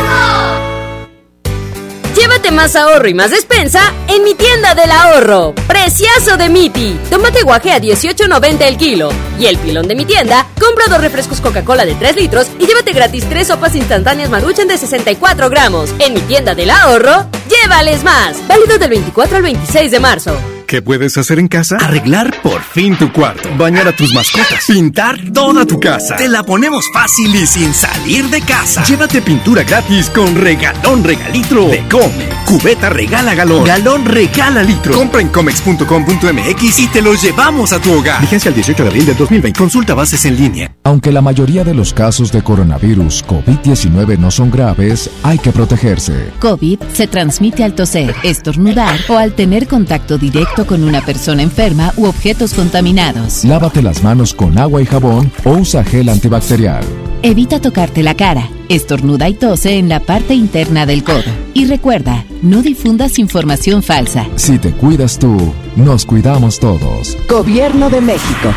Más 2.51 2.75
ahorro 2.75 3.07
y 3.07 3.13
más 3.13 3.31
despensa 3.31 3.93
en 4.07 4.23
mi 4.23 4.35
tienda 4.35 4.75
del 4.75 4.91
ahorro. 4.91 5.55
Preciazo 5.67 6.35
de 6.37 6.49
Miti. 6.49 6.99
Tomate 7.09 7.43
guaje 7.43 7.71
a 7.71 7.79
18.90 7.79 8.61
el 8.63 8.77
kilo. 8.77 9.09
Y 9.39 9.45
el 9.45 9.57
pilón 9.57 9.87
de 9.87 9.95
mi 9.95 10.05
tienda, 10.05 10.45
compra 10.59 10.85
dos 10.89 10.99
refrescos 10.99 11.39
Coca-Cola 11.39 11.85
de 11.85 11.95
3 11.95 12.15
litros 12.17 12.47
y 12.59 12.67
llévate 12.67 12.91
gratis 12.91 13.27
tres 13.29 13.47
sopas 13.47 13.73
instantáneas 13.75 14.29
Maruchan 14.29 14.67
de 14.67 14.77
64 14.77 15.49
gramos. 15.49 15.91
En 15.99 16.13
mi 16.13 16.19
tienda 16.21 16.53
del 16.53 16.71
ahorro, 16.71 17.25
llévales 17.49 18.03
más. 18.03 18.45
Válido 18.47 18.77
del 18.77 18.89
24 18.89 19.37
al 19.37 19.43
26 19.43 19.89
de 19.89 19.99
marzo. 19.99 20.37
¿Qué 20.71 20.81
puedes 20.81 21.17
hacer 21.17 21.37
en 21.37 21.49
casa? 21.49 21.75
Arreglar 21.81 22.33
por 22.41 22.61
fin 22.61 22.95
tu 22.97 23.11
cuarto, 23.11 23.49
bañar 23.57 23.89
a 23.89 23.91
tus 23.93 24.13
mascotas, 24.13 24.63
pintar 24.65 25.19
toda 25.33 25.65
tu 25.65 25.81
casa. 25.81 26.15
Te 26.15 26.29
la 26.29 26.43
ponemos 26.43 26.85
fácil 26.93 27.35
y 27.35 27.45
sin 27.45 27.73
salir 27.73 28.29
de 28.29 28.39
casa. 28.39 28.81
Llévate 28.85 29.21
pintura 29.21 29.63
gratis 29.63 30.09
con 30.09 30.33
regalón 30.33 31.03
regalitro 31.03 31.67
de 31.67 31.85
Come. 31.89 32.29
Cubeta 32.45 32.89
regala 32.89 33.35
galón, 33.35 33.65
galón 33.65 34.05
regala 34.05 34.63
litro. 34.63 34.93
Compra 34.93 35.19
en 35.19 35.27
comex.com.mx 35.27 36.79
y 36.79 36.87
te 36.87 37.01
lo 37.01 37.15
llevamos 37.15 37.73
a 37.73 37.81
tu 37.81 37.91
hogar. 37.91 38.21
Vigencia 38.21 38.47
el 38.47 38.55
18 38.55 38.83
de 38.83 38.89
abril 38.89 39.05
del 39.07 39.17
2020. 39.17 39.59
Consulta 39.59 39.93
bases 39.93 40.23
en 40.23 40.37
línea. 40.37 40.73
Aunque 40.85 41.11
la 41.11 41.21
mayoría 41.21 41.65
de 41.65 41.73
los 41.73 41.93
casos 41.93 42.31
de 42.31 42.43
coronavirus 42.43 43.25
COVID-19 43.25 44.17
no 44.17 44.31
son 44.31 44.49
graves, 44.49 45.09
hay 45.23 45.37
que 45.37 45.51
protegerse. 45.51 46.31
COVID 46.39 46.79
se 46.93 47.07
transmite 47.07 47.65
al 47.65 47.75
toser, 47.75 48.15
estornudar 48.23 48.97
o 49.09 49.17
al 49.17 49.33
tener 49.33 49.67
contacto 49.67 50.17
directo 50.17 50.60
con 50.65 50.83
una 50.83 51.05
persona 51.05 51.43
enferma 51.43 51.93
u 51.97 52.05
objetos 52.05 52.53
contaminados. 52.53 53.43
Lávate 53.43 53.81
las 53.81 54.03
manos 54.03 54.33
con 54.33 54.57
agua 54.57 54.81
y 54.81 54.85
jabón 54.85 55.31
o 55.43 55.51
usa 55.51 55.83
gel 55.83 56.09
antibacterial. 56.09 56.83
Evita 57.23 57.61
tocarte 57.61 58.01
la 58.01 58.15
cara, 58.15 58.49
estornuda 58.67 59.29
y 59.29 59.35
tose 59.35 59.77
en 59.77 59.89
la 59.89 59.99
parte 59.99 60.33
interna 60.33 60.85
del 60.85 61.03
codo. 61.03 61.31
Y 61.53 61.65
recuerda, 61.65 62.25
no 62.41 62.61
difundas 62.61 63.19
información 63.19 63.83
falsa. 63.83 64.27
Si 64.35 64.57
te 64.57 64.71
cuidas 64.71 65.19
tú, 65.19 65.53
nos 65.75 66.05
cuidamos 66.05 66.59
todos. 66.59 67.17
Gobierno 67.29 67.89
de 67.89 68.01
México. 68.01 68.53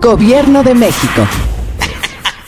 Gobierno 0.00 0.62
de 0.62 0.74
México. 0.74 1.26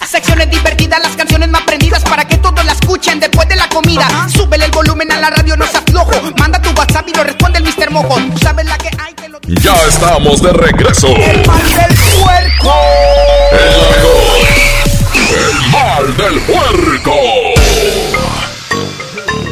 Secciones 0.07 0.51
divertidas, 0.51 1.01
las 1.03 1.17
canciones 1.17 1.49
más 1.49 1.63
prendidas 1.63 1.90
para 2.11 2.27
que 2.27 2.37
todos 2.39 2.65
la 2.65 2.73
escuchen 2.73 3.21
después 3.21 3.49
de 3.49 3.55
la 3.55 3.69
comida. 3.69 4.07
Súbele 4.29 4.65
el 4.65 4.73
volumen 4.73 5.11
a 5.13 5.21
la 5.21 5.31
radio, 5.31 5.57
no 5.57 5.65
se 5.67 5.77
aflojo. 5.79 6.11
Manda 6.37 6.61
tu 6.61 6.71
WhatsApp 6.71 7.09
y 7.09 7.15
lo 7.15 7.23
responde 7.23 7.61
el 7.61 7.65
Mr. 7.65 7.91
Mojo. 7.93 8.17
Tú 8.33 8.39
sabes 8.39 8.67
la 8.67 8.77
que 8.77 8.91
hay 8.99 9.15
que 9.15 9.29
lo... 9.29 9.39
Ya 9.63 9.75
estamos 9.89 10.43
de 10.43 10.53
regreso. 10.53 11.07
El 11.07 11.47
mal 11.47 11.63
del 11.63 11.97
puerco. 12.21 12.75
El 15.31 15.71
mal 15.71 16.17
del 16.17 16.41
puerco. 16.41 17.15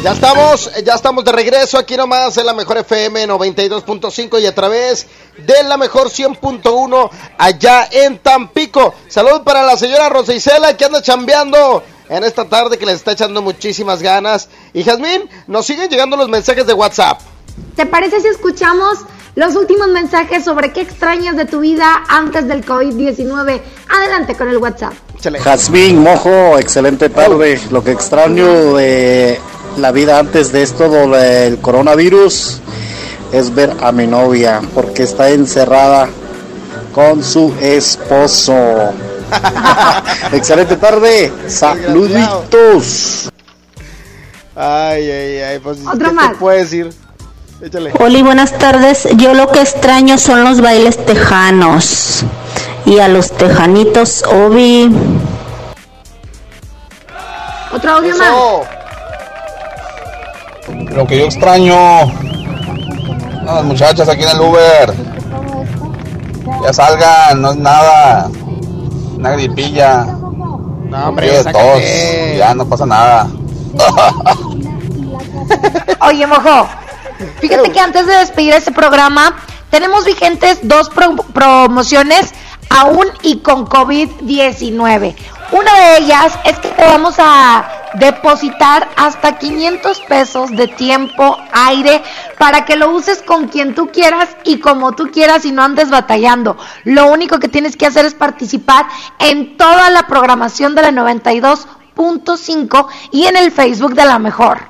Ya 0.03 0.11
estamos, 0.11 0.71
ya 0.85 0.95
estamos 0.95 1.25
de 1.25 1.31
regreso 1.31 1.77
aquí 1.77 1.97
nomás 1.97 2.37
en 2.37 2.45
la 2.45 2.53
mejor 2.53 2.77
FM 2.77 3.27
92.5 3.27 4.41
y 4.41 4.45
a 4.45 4.55
través 4.55 5.07
de 5.37 5.63
la 5.63 5.75
mejor 5.77 6.09
100.1 6.09 7.09
allá 7.37 7.87
en 7.91 8.17
Tampico. 8.19 8.95
Salud 9.07 9.43
para 9.43 9.63
la 9.63 9.77
señora 9.77 10.07
Rosa 10.09 10.33
Isela 10.33 10.75
que 10.77 10.85
anda 10.85 11.01
chambeando 11.01 11.83
en 12.09 12.23
esta 12.23 12.45
tarde 12.45 12.77
que 12.77 12.85
les 12.85 12.95
está 12.95 13.11
echando 13.11 13.41
muchísimas 13.41 14.01
ganas. 14.01 14.49
Y 14.73 14.83
Jazmín, 14.83 15.29
nos 15.47 15.65
siguen 15.65 15.89
llegando 15.89 16.17
los 16.17 16.27
mensajes 16.27 16.65
de 16.65 16.73
WhatsApp. 16.73 17.21
¿Te 17.75 17.85
parece 17.85 18.19
si 18.19 18.27
escuchamos 18.27 18.99
los 19.35 19.55
últimos 19.55 19.87
mensajes 19.89 20.43
sobre 20.43 20.73
qué 20.73 20.81
extrañas 20.81 21.37
de 21.37 21.45
tu 21.45 21.59
vida 21.59 22.03
antes 22.09 22.47
del 22.47 22.65
COVID-19? 22.65 23.61
Adelante 23.89 24.35
con 24.35 24.49
el 24.49 24.57
WhatsApp. 24.57 24.93
Jazmín, 25.39 25.99
mojo, 25.99 26.57
excelente 26.57 27.09
tarde. 27.09 27.59
Lo 27.71 27.83
que 27.83 27.91
extraño 27.91 28.73
de 28.75 29.39
la 29.77 29.91
vida 29.91 30.19
antes 30.19 30.51
de 30.51 30.63
esto 30.63 30.89
del 31.09 31.59
coronavirus 31.59 32.61
es 33.31 33.53
ver 33.53 33.75
a 33.81 33.91
mi 33.91 34.07
novia 34.07 34.61
porque 34.73 35.03
está 35.03 35.29
encerrada 35.29 36.09
con 36.93 37.23
su 37.23 37.53
esposo. 37.61 38.93
excelente 40.33 40.77
tarde. 40.77 41.31
Saluditos. 41.47 43.29
Ay, 44.55 45.09
ay, 45.09 45.37
ay, 45.41 45.59
pues 45.59 45.79
Otro 45.87 46.09
¿qué 46.09 46.13
más. 46.13 46.31
te 46.31 46.35
puedes 46.35 46.69
decir? 46.69 46.93
Échale. 47.61 47.93
Oli, 47.99 48.21
buenas 48.21 48.57
tardes. 48.57 49.07
Yo 49.15 49.33
lo 49.33 49.47
que 49.51 49.61
extraño 49.61 50.17
son 50.17 50.43
los 50.43 50.61
bailes 50.61 51.05
tejanos. 51.05 52.25
Y 52.85 52.99
a 52.99 53.07
los 53.07 53.31
tejanitos, 53.31 54.23
Obi. 54.23 54.89
Otro 57.71 57.91
audio 57.91 58.17
más. 58.17 58.31
Lo 60.91 61.05
que 61.05 61.19
yo 61.19 61.25
extraño. 61.25 61.75
Las 63.45 63.63
muchachas 63.63 64.07
aquí 64.09 64.23
en 64.23 64.29
el 64.29 64.41
Uber. 64.41 64.93
Ya 66.63 66.73
salgan, 66.73 67.41
no 67.41 67.51
es 67.51 67.57
nada. 67.57 68.29
Una 69.19 69.31
gripilla. 69.31 70.05
No, 70.05 71.09
hombre, 71.09 71.43
de 71.43 71.51
tos. 71.51 71.81
Ya 72.37 72.53
no 72.55 72.65
pasa 72.67 72.85
nada. 72.85 73.27
Oye, 76.07 76.25
mojo, 76.25 76.67
fíjate 77.39 77.71
que 77.71 77.79
antes 77.79 78.07
de 78.07 78.13
despedir 78.13 78.53
este 78.53 78.71
programa, 78.71 79.35
tenemos 79.69 80.05
vigentes 80.05 80.59
dos 80.63 80.89
pro- 80.89 81.15
promociones 81.33 82.33
aún 82.69 83.05
y 83.21 83.39
con 83.39 83.65
COVID-19. 83.67 85.15
Una 85.51 85.79
de 85.79 85.97
ellas 85.97 86.33
es 86.45 86.57
que 86.59 86.69
te 86.69 86.85
vamos 86.85 87.15
a 87.19 87.65
depositar 87.95 88.89
hasta 88.95 89.37
500 89.37 90.01
pesos 90.01 90.51
de 90.51 90.67
tiempo 90.67 91.37
aire 91.51 92.01
para 92.37 92.65
que 92.65 92.75
lo 92.75 92.91
uses 92.91 93.21
con 93.21 93.47
quien 93.47 93.75
tú 93.75 93.89
quieras 93.91 94.29
y 94.43 94.59
como 94.59 94.93
tú 94.93 95.11
quieras 95.11 95.45
y 95.45 95.51
no 95.51 95.63
andes 95.63 95.89
batallando. 95.89 96.57
Lo 96.83 97.07
único 97.07 97.39
que 97.39 97.47
tienes 97.47 97.75
que 97.77 97.85
hacer 97.85 98.05
es 98.05 98.13
participar 98.13 98.87
en 99.19 99.57
toda 99.57 99.89
la 99.89 100.07
programación 100.07 100.75
de 100.75 100.83
la 100.83 100.91
92.5 100.91 102.87
y 103.11 103.25
en 103.25 103.37
el 103.37 103.51
Facebook 103.51 103.95
de 103.95 104.05
la 104.05 104.19
mejor. 104.19 104.69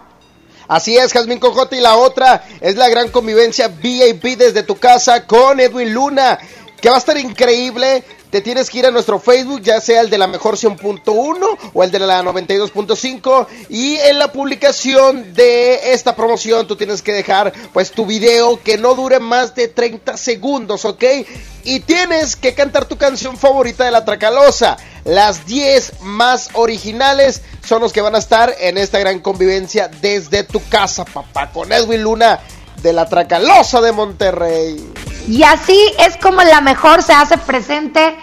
Así 0.70 0.96
es, 0.98 1.12
Jazmín 1.12 1.40
Cojote. 1.40 1.78
Y 1.78 1.82
la 1.82 1.98
otra 1.98 2.44
es 2.62 2.76
la 2.76 2.90
gran 2.90 3.10
convivencia 3.10 3.70
VIP 3.70 4.38
desde 4.38 4.62
tu 4.62 4.76
casa 4.76 5.26
con 5.26 5.60
Edwin 5.60 5.94
Luna, 5.94 6.38
que 6.80 6.90
va 6.90 6.96
a 6.96 7.00
estar 7.00 7.18
increíble. 7.18 8.04
Te 8.30 8.42
tienes 8.42 8.70
que 8.70 8.80
ir 8.80 8.86
a 8.86 8.92
nuestro 8.92 9.20
Facebook, 9.20 9.62
ya 9.62 9.82
sea 9.82 10.02
el 10.02 10.10
de 10.10 10.20
la 10.20 10.28
mejor 10.28 10.56
100.1 10.56 11.58
o 11.74 11.84
el 11.84 11.90
de 11.92 12.00
la 12.00 12.22
92.5. 12.22 13.48
Y 13.70 13.96
en 13.96 14.20
la 14.20 14.32
publicación 14.32 15.34
de 15.34 15.94
esta 15.94 16.16
promoción 16.16 16.68
tú 16.68 16.76
tienes 16.76 17.02
que 17.02 17.12
dejar 17.12 17.52
pues 17.74 17.92
tu 17.92 18.06
video 18.06 18.62
que 18.62 18.78
no 18.78 18.94
dure 18.94 19.20
más 19.20 19.56
de 19.56 19.68
30 19.68 20.16
segundos, 20.16 20.86
¿ok? 20.86 21.04
Y 21.64 21.80
tienes 21.80 22.36
que 22.36 22.54
cantar 22.54 22.86
tu 22.86 22.98
canción 22.98 23.36
favorita 23.36 23.84
de 23.84 23.92
la 23.92 24.06
Tracalosa. 24.06 24.78
Las 25.06 25.48
10 25.48 26.02
más 26.02 26.50
originales 26.54 27.42
son 27.66 27.82
los 27.82 27.94
que 27.94 28.02
van 28.02 28.14
a 28.16 28.20
estar 28.20 28.54
en 28.60 28.78
esta 28.78 29.00
gran 29.00 29.20
convivencia 29.20 29.90
desde 30.02 30.44
tu 30.44 30.62
casa, 30.70 31.04
papá, 31.04 31.52
con 31.52 31.72
Edwin 31.72 32.04
Luna 32.04 32.40
de 32.82 32.94
la 32.94 33.08
Tracalosa 33.08 33.82
de 33.82 33.92
Monterrey. 33.92 34.94
Y 35.28 35.44
así 35.44 35.80
es 36.00 36.18
como 36.18 36.42
la 36.44 36.62
mejor 36.62 37.04
se 37.04 37.14
hace 37.14 37.38
presente 37.38 38.18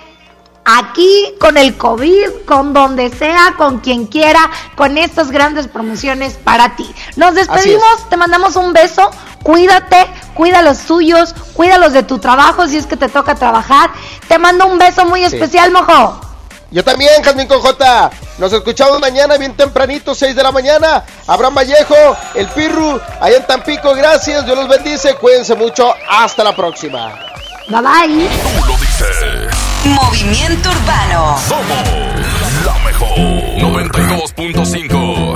aquí 0.64 1.34
con 1.38 1.56
el 1.56 1.76
COVID, 1.76 2.44
con 2.44 2.72
donde 2.72 3.10
sea, 3.10 3.54
con 3.56 3.78
quien 3.78 4.06
quiera, 4.06 4.50
con 4.74 4.98
estas 4.98 5.30
grandes 5.30 5.68
promociones 5.68 6.34
para 6.34 6.74
ti. 6.74 6.92
Nos 7.14 7.34
despedimos, 7.34 8.08
te 8.10 8.16
mandamos 8.16 8.56
un 8.56 8.72
beso, 8.72 9.10
cuídate, 9.44 10.06
cuida 10.34 10.62
los 10.62 10.78
tuyos, 10.80 11.34
cuida 11.54 11.78
los 11.78 11.92
de 11.92 12.02
tu 12.02 12.18
trabajo 12.18 12.66
si 12.66 12.76
es 12.78 12.86
que 12.86 12.96
te 12.96 13.08
toca 13.08 13.36
trabajar. 13.36 13.90
Te 14.26 14.38
mando 14.38 14.66
un 14.66 14.78
beso 14.78 15.04
muy 15.04 15.20
Sí. 15.20 15.26
especial, 15.36 15.70
mojo. 15.70 16.20
Yo 16.72 16.82
también, 16.82 17.22
Jazmín 17.22 17.46
Cojota. 17.46 18.10
Nos 18.38 18.52
escuchamos 18.52 19.00
mañana 19.00 19.36
bien 19.38 19.56
tempranito, 19.56 20.14
6 20.14 20.36
de 20.36 20.42
la 20.42 20.52
mañana. 20.52 21.02
Abraham 21.26 21.54
Vallejo, 21.54 21.94
el 22.34 22.46
Pirru, 22.48 23.00
allá 23.20 23.36
en 23.38 23.46
Tampico. 23.46 23.94
Gracias, 23.94 24.44
Dios 24.44 24.54
los 24.56 24.68
bendice. 24.68 25.14
Cuídense 25.14 25.54
mucho. 25.54 25.94
Hasta 26.08 26.44
la 26.44 26.54
próxima. 26.54 27.14
Bye 27.68 27.80
bye. 27.80 28.28
Tú 28.28 28.66
lo 28.66 28.76
dices. 28.78 29.16
Movimiento 29.84 30.70
Urbano. 30.70 31.36
Somos 31.48 31.66
la 32.64 32.74
mejor 32.84 33.18
92.5. 33.18 35.35